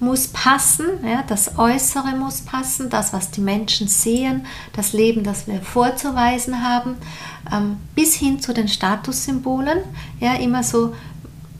muss 0.00 0.28
passen, 0.28 0.86
ja, 1.04 1.24
das 1.26 1.58
Äußere 1.58 2.14
muss 2.16 2.42
passen, 2.42 2.88
das, 2.88 3.12
was 3.12 3.30
die 3.32 3.40
Menschen 3.40 3.88
sehen, 3.88 4.46
das 4.72 4.92
Leben, 4.92 5.24
das 5.24 5.48
wir 5.48 5.60
vorzuweisen 5.60 6.62
haben, 6.62 6.96
ähm, 7.52 7.78
bis 7.94 8.14
hin 8.14 8.40
zu 8.40 8.54
den 8.54 8.68
Statussymbolen, 8.68 9.78
ja, 10.20 10.34
immer 10.34 10.62
so, 10.62 10.94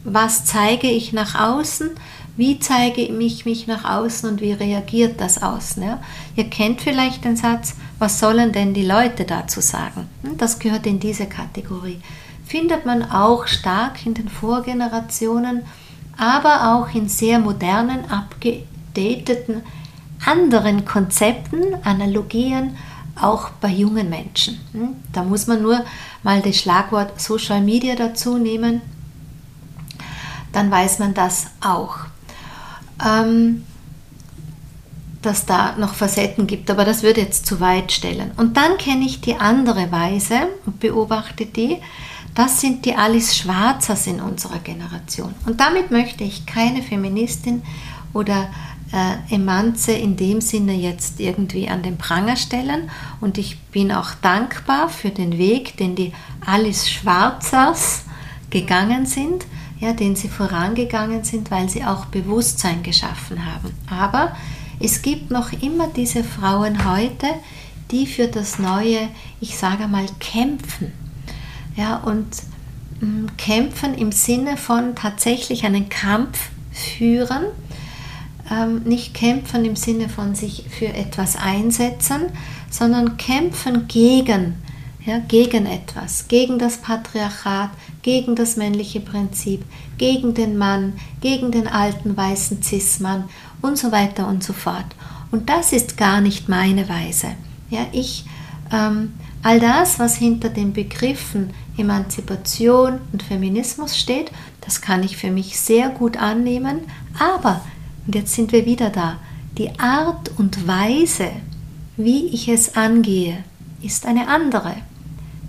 was 0.05 0.45
zeige 0.45 0.89
ich 0.89 1.13
nach 1.13 1.35
außen, 1.35 1.91
Wie 2.39 2.61
zeige 2.61 3.01
ich 3.01 3.45
mich 3.45 3.67
nach 3.67 3.85
außen 3.85 4.31
und 4.31 4.41
wie 4.41 4.53
reagiert 4.53 5.21
das 5.21 5.43
Außen? 5.43 5.83
Ja? 5.83 6.01
Ihr 6.37 6.49
kennt 6.49 6.81
vielleicht 6.81 7.25
den 7.25 7.37
Satz, 7.37 7.75
was 7.99 8.21
sollen 8.21 8.53
denn 8.53 8.75
die 8.75 8.87
Leute 8.87 9.25
dazu 9.25 9.61
sagen? 9.61 10.09
Hm, 10.23 10.39
das 10.39 10.61
gehört 10.61 10.87
in 10.87 11.01
diese 11.01 11.27
Kategorie. 11.27 12.01
Findet 12.47 12.87
man 12.87 13.03
auch 13.11 13.49
stark 13.49 14.07
in 14.07 14.15
den 14.15 14.29
Vorgenerationen, 14.29 15.63
aber 16.19 16.75
auch 16.75 16.95
in 16.95 17.09
sehr 17.09 17.39
modernen, 17.39 18.11
abgedateten 18.11 19.63
anderen 20.25 20.85
Konzepten, 20.85 21.77
Analogien, 21.85 22.77
auch 23.21 23.51
bei 23.61 23.69
jungen 23.69 24.11
Menschen. 24.11 24.61
Hm, 24.73 24.97
da 25.13 25.23
muss 25.23 25.47
man 25.47 25.63
nur 25.63 25.85
mal 26.23 26.41
das 26.43 26.57
Schlagwort 26.57 27.21
Social 27.21 27.61
Media 27.61 27.95
dazu 27.95 28.39
nehmen, 28.39 28.81
dann 30.53 30.71
weiß 30.71 30.99
man 30.99 31.15
das 31.15 31.47
auch. 31.61 31.99
Ähm, 33.05 33.65
dass 35.23 35.47
da 35.47 35.75
noch 35.77 35.95
Facetten 35.95 36.47
gibt, 36.47 36.71
aber 36.71 36.85
das 36.85 37.03
würde 37.03 37.21
jetzt 37.21 37.45
zu 37.45 37.59
weit 37.59 37.91
stellen. 37.91 38.31
Und 38.37 38.57
dann 38.57 38.79
kenne 38.79 39.05
ich 39.05 39.21
die 39.21 39.35
andere 39.35 39.91
Weise 39.91 40.49
und 40.65 40.79
beobachte 40.79 41.45
die. 41.45 41.79
Das 42.35 42.61
sind 42.61 42.85
die 42.85 42.95
Alice 42.95 43.37
Schwarzers 43.37 44.07
in 44.07 44.21
unserer 44.21 44.59
Generation. 44.59 45.35
Und 45.47 45.61
damit 45.61 45.91
möchte 45.91 46.25
ich 46.25 46.47
keine 46.47 46.83
Feministin 46.83 47.63
oder 48.13 48.49
äh, 48.93 49.35
Emanze 49.35 49.93
in 49.93 50.17
dem 50.17 50.41
Sinne 50.41 50.75
jetzt 50.75 51.21
irgendwie 51.21 51.69
an 51.69 51.83
den 51.83 51.99
Pranger 51.99 52.37
stellen. 52.37 52.91
Und 53.21 53.39
ich 53.39 53.59
bin 53.73 53.93
auch 53.93 54.15
dankbar 54.23 54.89
für 54.89 55.11
den 55.11 55.37
Weg, 55.37 55.77
den 55.77 55.95
die 55.95 56.13
Alice 56.45 56.89
Schwarzers 56.89 58.05
gegangen 58.51 59.07
sind, 59.07 59.47
ja, 59.81 59.93
den 59.93 60.17
sie 60.17 60.29
vorangegangen 60.29 61.25
sind, 61.25 61.51
weil 61.51 61.69
sie 61.69 61.85
auch 61.85 62.07
Bewusstsein 62.07 62.83
geschaffen 62.83 63.45
haben. 63.45 63.75
Aber 63.91 64.35
es 64.81 65.03
gibt 65.03 65.31
noch 65.31 65.53
immer 65.61 65.89
diese 65.89 66.25
Frauen 66.25 66.91
heute, 66.91 67.27
die 67.91 68.07
für 68.07 68.29
das 68.29 68.59
Neue, 68.59 69.09
ich 69.41 69.57
sage 69.57 69.89
mal, 69.89 70.07
kämpfen. 70.21 70.93
Ja, 71.79 71.99
und 71.99 72.27
mm, 73.01 73.27
kämpfen 73.37 73.95
im 73.95 74.11
Sinne 74.11 74.57
von 74.57 74.97
tatsächlich 74.97 75.65
einen 75.65 75.89
Kampf 75.89 76.51
führen, 76.73 77.45
ähm, 78.51 78.83
nicht 78.83 79.15
kämpfen 79.15 79.65
im 79.65 79.77
Sinne 79.77 80.09
von 80.09 80.35
sich 80.35 80.65
für 80.69 80.89
etwas 80.89 81.37
einsetzen, 81.37 82.23
sondern 82.69 83.17
kämpfen 83.17 83.87
gegen, 83.87 84.55
ja, 85.07 85.21
gegen 85.21 85.67
etwas, 85.67 86.27
gegen 86.27 86.59
das 86.59 86.79
Patriarchat, 86.79 87.71
gegen 88.03 88.35
das 88.35 88.57
männliche 88.57 88.99
Prinzip, 88.99 89.65
gegen 89.99 90.35
den 90.35 90.59
Mann, 90.59 90.95
gegen 91.21 91.53
den 91.53 91.69
alten 91.69 92.17
weißen 92.17 92.61
Cis-Mann 92.61 93.29
und 93.63 93.79
so 93.79 93.93
weiter 93.93 94.27
und 94.27 94.43
so 94.43 94.53
fort. 94.53 94.87
Und 95.31 95.49
das 95.49 95.73
ist 95.73 95.97
gar 95.97 96.21
nicht 96.21 96.49
meine 96.49 96.89
Weise. 96.89 97.29
Ja, 97.71 97.87
ich, 97.93 98.25
ähm, 98.73 99.13
all 99.43 99.61
das, 99.61 99.99
was 99.99 100.17
hinter 100.17 100.49
den 100.49 100.73
Begriffen 100.73 101.51
Emanzipation 101.77 102.99
und 103.13 103.23
Feminismus 103.23 103.97
steht, 103.97 104.31
das 104.61 104.81
kann 104.81 105.03
ich 105.03 105.17
für 105.17 105.31
mich 105.31 105.59
sehr 105.59 105.89
gut 105.91 106.17
annehmen, 106.17 106.81
aber, 107.19 107.61
und 108.07 108.15
jetzt 108.15 108.35
sind 108.35 108.53
wir 108.53 108.67
wieder 108.67 108.91
da, 108.91 109.19
die 109.57 109.79
Art 109.79 110.31
und 110.39 110.67
Weise, 110.67 111.31
wie 111.97 112.27
ich 112.27 112.49
es 112.49 112.77
angehe, 112.77 113.45
ist 113.83 114.07
eine 114.07 114.29
andere. 114.29 114.75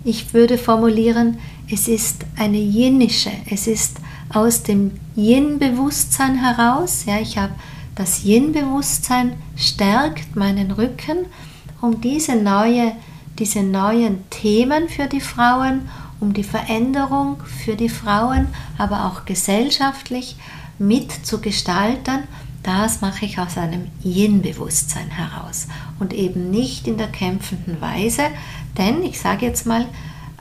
Ich 0.04 0.34
würde 0.34 0.58
formulieren, 0.58 1.38
es 1.70 1.86
ist 1.86 2.24
eine 2.36 2.58
jenische, 2.58 3.30
es 3.50 3.66
ist 3.66 3.98
aus 4.30 4.62
dem 4.62 4.92
Yin-Bewusstsein 5.16 6.36
heraus. 6.36 7.04
Ja, 7.06 7.20
ich 7.20 7.38
habe 7.38 7.52
das 7.94 8.24
Yin-Bewusstsein 8.24 9.34
stärkt 9.56 10.36
meinen 10.36 10.70
Rücken, 10.70 11.26
um 11.80 12.00
diese, 12.00 12.34
neue, 12.36 12.92
diese 13.40 13.62
neuen 13.62 14.28
Themen 14.30 14.88
für 14.88 15.06
die 15.06 15.20
Frauen, 15.20 15.88
um 16.20 16.34
die 16.34 16.44
Veränderung 16.44 17.42
für 17.42 17.74
die 17.74 17.88
Frauen, 17.88 18.48
aber 18.78 19.06
auch 19.06 19.24
gesellschaftlich 19.24 20.36
mitzugestalten. 20.78 22.24
Das 22.62 23.00
mache 23.00 23.24
ich 23.24 23.38
aus 23.38 23.56
einem 23.56 23.88
Yin-Bewusstsein 24.04 25.08
heraus 25.08 25.66
und 25.98 26.12
eben 26.12 26.50
nicht 26.50 26.86
in 26.86 26.98
der 26.98 27.08
kämpfenden 27.08 27.80
Weise, 27.80 28.24
denn 28.76 29.02
ich 29.02 29.18
sage 29.18 29.46
jetzt 29.46 29.66
mal, 29.66 29.86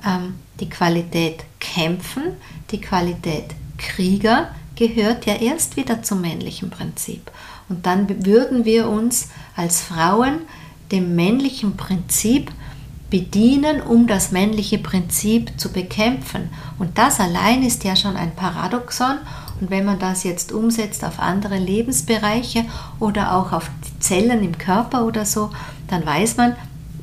ähm, 0.05 0.35
die 0.59 0.69
Qualität 0.69 1.45
Kämpfen, 1.61 2.23
die 2.71 2.81
Qualität 2.81 3.55
Krieger 3.77 4.49
gehört 4.75 5.25
ja 5.25 5.35
erst 5.35 5.77
wieder 5.77 6.03
zum 6.03 6.19
männlichen 6.19 6.69
Prinzip. 6.69 7.31
Und 7.69 7.85
dann 7.85 8.25
würden 8.25 8.65
wir 8.65 8.89
uns 8.89 9.29
als 9.55 9.81
Frauen 9.81 10.41
dem 10.91 11.15
männlichen 11.15 11.77
Prinzip 11.77 12.51
bedienen, 13.09 13.81
um 13.81 14.07
das 14.07 14.31
männliche 14.31 14.77
Prinzip 14.77 15.51
zu 15.57 15.71
bekämpfen. 15.71 16.49
Und 16.77 16.97
das 16.97 17.19
allein 17.19 17.63
ist 17.63 17.83
ja 17.83 17.95
schon 17.95 18.15
ein 18.15 18.35
Paradoxon. 18.35 19.17
Und 19.59 19.69
wenn 19.69 19.85
man 19.85 19.99
das 19.99 20.23
jetzt 20.23 20.51
umsetzt 20.51 21.03
auf 21.03 21.19
andere 21.19 21.57
Lebensbereiche 21.57 22.65
oder 22.99 23.35
auch 23.35 23.51
auf 23.51 23.69
die 23.85 23.99
Zellen 23.99 24.43
im 24.43 24.57
Körper 24.57 25.05
oder 25.05 25.25
so, 25.25 25.49
dann 25.87 26.05
weiß 26.05 26.37
man, 26.37 26.55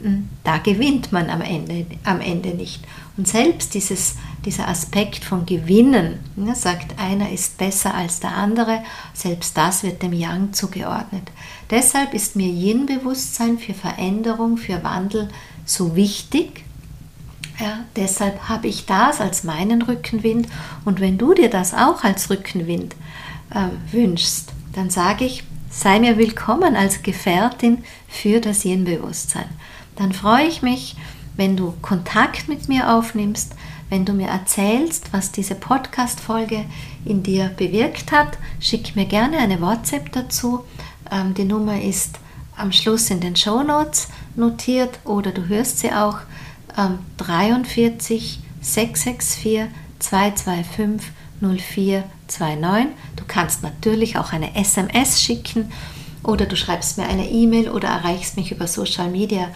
hm, 0.03 0.29
da 0.45 0.59
gewinnt 0.59 1.13
man 1.13 1.29
am 1.29 1.41
Ende, 1.41 1.87
am 2.05 2.21
Ende 2.21 2.51
nicht. 2.51 2.83
Und 3.17 3.27
selbst 3.27 3.75
dieses, 3.75 4.17
dieser 4.45 4.69
Aspekt 4.69 5.25
von 5.25 5.47
Gewinnen, 5.47 6.19
ne, 6.37 6.55
sagt 6.55 6.99
einer 6.99 7.31
ist 7.31 7.57
besser 7.57 7.95
als 7.95 8.21
der 8.21 8.37
andere, 8.37 8.83
selbst 9.15 9.57
das 9.57 9.83
wird 9.83 10.03
dem 10.03 10.13
Yang 10.13 10.53
zugeordnet. 10.53 11.31
Deshalb 11.71 12.13
ist 12.13 12.37
mir 12.37 12.49
Yin-Bewusstsein 12.49 13.59
für 13.59 13.75
Veränderung, 13.75 14.59
für 14.59 14.85
Wandel 14.85 15.29
so 15.67 15.95
wichtig. 15.95 16.65
Ja, 17.59 17.81
deshalb 17.97 18.49
habe 18.49 18.69
ich 18.69 18.87
das 18.87 19.21
als 19.21 19.45
meinen 19.45 19.83
Rückenwind. 19.83 20.49
Und 20.85 21.01
wenn 21.01 21.19
du 21.19 21.35
dir 21.35 21.51
das 21.51 21.75
auch 21.75 22.05
als 22.05 22.31
Rückenwind 22.31 22.95
äh, 23.51 23.69
wünschst, 23.93 24.53
dann 24.75 24.91
sage 24.91 25.25
ich, 25.25 25.43
sei 25.71 25.99
mir 25.99 26.17
willkommen 26.17 26.77
als 26.77 27.03
Gefährtin 27.03 27.85
für 28.09 28.41
das 28.41 28.65
Yin-Bewusstsein. 28.65 29.49
Dann 29.97 30.13
freue 30.13 30.47
ich 30.47 30.63
mich, 30.63 30.97
wenn 31.37 31.57
du 31.57 31.75
Kontakt 31.83 32.49
mit 32.49 32.69
mir 32.69 32.95
aufnimmst, 32.95 33.55
wenn 33.89 34.05
du 34.05 34.13
mir 34.13 34.29
erzählst, 34.29 35.13
was 35.13 35.33
diese 35.33 35.55
Podcast-Folge 35.55 36.65
in 37.05 37.23
dir 37.23 37.49
bewirkt 37.57 38.13
hat. 38.13 38.37
Schick 38.61 38.97
mir 38.97 39.07
gerne 39.07 39.39
eine 39.39 39.61
WhatsApp 39.61 40.13
dazu. 40.13 40.65
Ähm, 41.11 41.35
die 41.35 41.45
Nummer 41.45 41.81
ist 41.81 42.19
am 42.57 42.73
Schluss 42.73 43.11
in 43.11 43.21
den 43.21 43.37
Show 43.37 43.63
Notes 43.63 44.09
notiert 44.37 44.99
oder 45.05 45.33
du 45.33 45.47
hörst 45.47 45.79
sie 45.79 45.93
auch 45.93 46.19
ähm, 46.77 46.99
43 47.17 48.41
664 48.61 49.69
225 49.99 51.13
0429. 51.41 52.89
Du 53.17 53.25
kannst 53.27 53.63
natürlich 53.63 54.19
auch 54.19 54.33
eine 54.33 54.55
SMS 54.57 55.23
schicken 55.23 55.71
oder 56.23 56.47
du 56.47 56.57
schreibst 56.57 56.99
mir 56.99 57.07
eine 57.07 57.29
E-Mail 57.29 57.71
oder 57.71 57.89
erreichst 57.89 58.37
mich 58.37 58.53
über 58.53 58.67
Social 58.67 59.11
Media. 59.11 59.49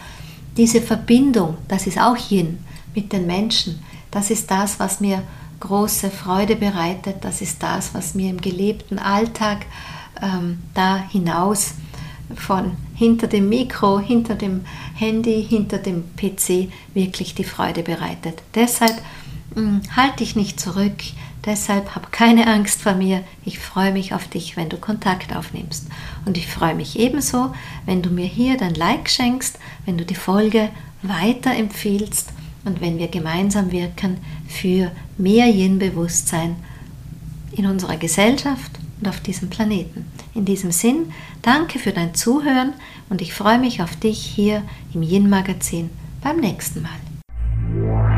Diese 0.57 0.81
Verbindung, 0.81 1.57
das 1.67 1.87
ist 1.87 1.99
auch 1.99 2.17
Yin 2.29 2.59
mit 2.93 3.13
den 3.13 3.25
Menschen, 3.25 3.81
das 4.11 4.29
ist 4.29 4.51
das, 4.51 4.79
was 4.79 4.99
mir 4.99 5.23
große 5.59 6.09
Freude 6.09 6.55
bereitet, 6.55 7.17
das 7.21 7.41
ist 7.41 7.63
das, 7.63 7.93
was 7.93 8.15
mir 8.15 8.29
im 8.29 8.41
gelebten 8.41 8.99
Alltag 8.99 9.65
ähm, 10.21 10.59
da 10.73 10.97
hinaus 10.97 11.75
von 12.35 12.71
hinter 12.95 13.27
dem 13.27 13.49
Mikro, 13.49 13.99
hinter 13.99 14.35
dem 14.35 14.61
Handy, 14.95 15.45
hinter 15.47 15.77
dem 15.77 16.03
PC 16.15 16.71
wirklich 16.93 17.35
die 17.35 17.43
Freude 17.43 17.83
bereitet. 17.83 18.41
Deshalb 18.55 19.01
mh, 19.55 19.61
hm, 19.61 19.81
halte 19.95 20.17
dich 20.17 20.35
nicht 20.35 20.59
zurück, 20.59 20.93
deshalb 21.45 21.95
hab 21.95 22.11
keine 22.11 22.47
Angst 22.47 22.81
vor 22.81 22.93
mir. 22.93 23.23
Ich 23.45 23.59
freue 23.59 23.91
mich 23.91 24.13
auf 24.13 24.27
dich, 24.27 24.57
wenn 24.57 24.69
du 24.69 24.77
Kontakt 24.77 25.35
aufnimmst. 25.35 25.87
Und 26.25 26.37
ich 26.37 26.47
freue 26.47 26.75
mich 26.75 26.99
ebenso, 26.99 27.53
wenn 27.85 28.01
du 28.01 28.09
mir 28.09 28.27
hier 28.27 28.57
dein 28.57 28.75
Like 28.75 29.09
schenkst, 29.09 29.57
wenn 29.85 29.97
du 29.97 30.05
die 30.05 30.15
Folge 30.15 30.69
weiterempfiehlst 31.01 32.29
und 32.63 32.81
wenn 32.81 32.99
wir 32.99 33.07
gemeinsam 33.07 33.71
wirken 33.71 34.17
für 34.47 34.91
mehr 35.17 35.47
Yin-Bewusstsein 35.47 36.55
in 37.53 37.65
unserer 37.65 37.97
Gesellschaft 37.97 38.71
und 38.99 39.07
auf 39.07 39.19
diesem 39.19 39.49
Planeten. 39.49 40.05
In 40.33 40.45
diesem 40.45 40.71
Sinn, 40.71 41.11
danke 41.41 41.77
für 41.77 41.91
dein 41.91 42.15
Zuhören 42.15 42.73
und 43.09 43.21
ich 43.21 43.33
freue 43.33 43.59
mich 43.59 43.81
auf 43.81 43.95
dich 43.97 44.23
hier 44.23 44.63
im 44.93 45.03
Yin 45.03 45.29
Magazin 45.29 45.89
beim 46.21 46.37
nächsten 46.37 46.83
Mal. 46.83 48.10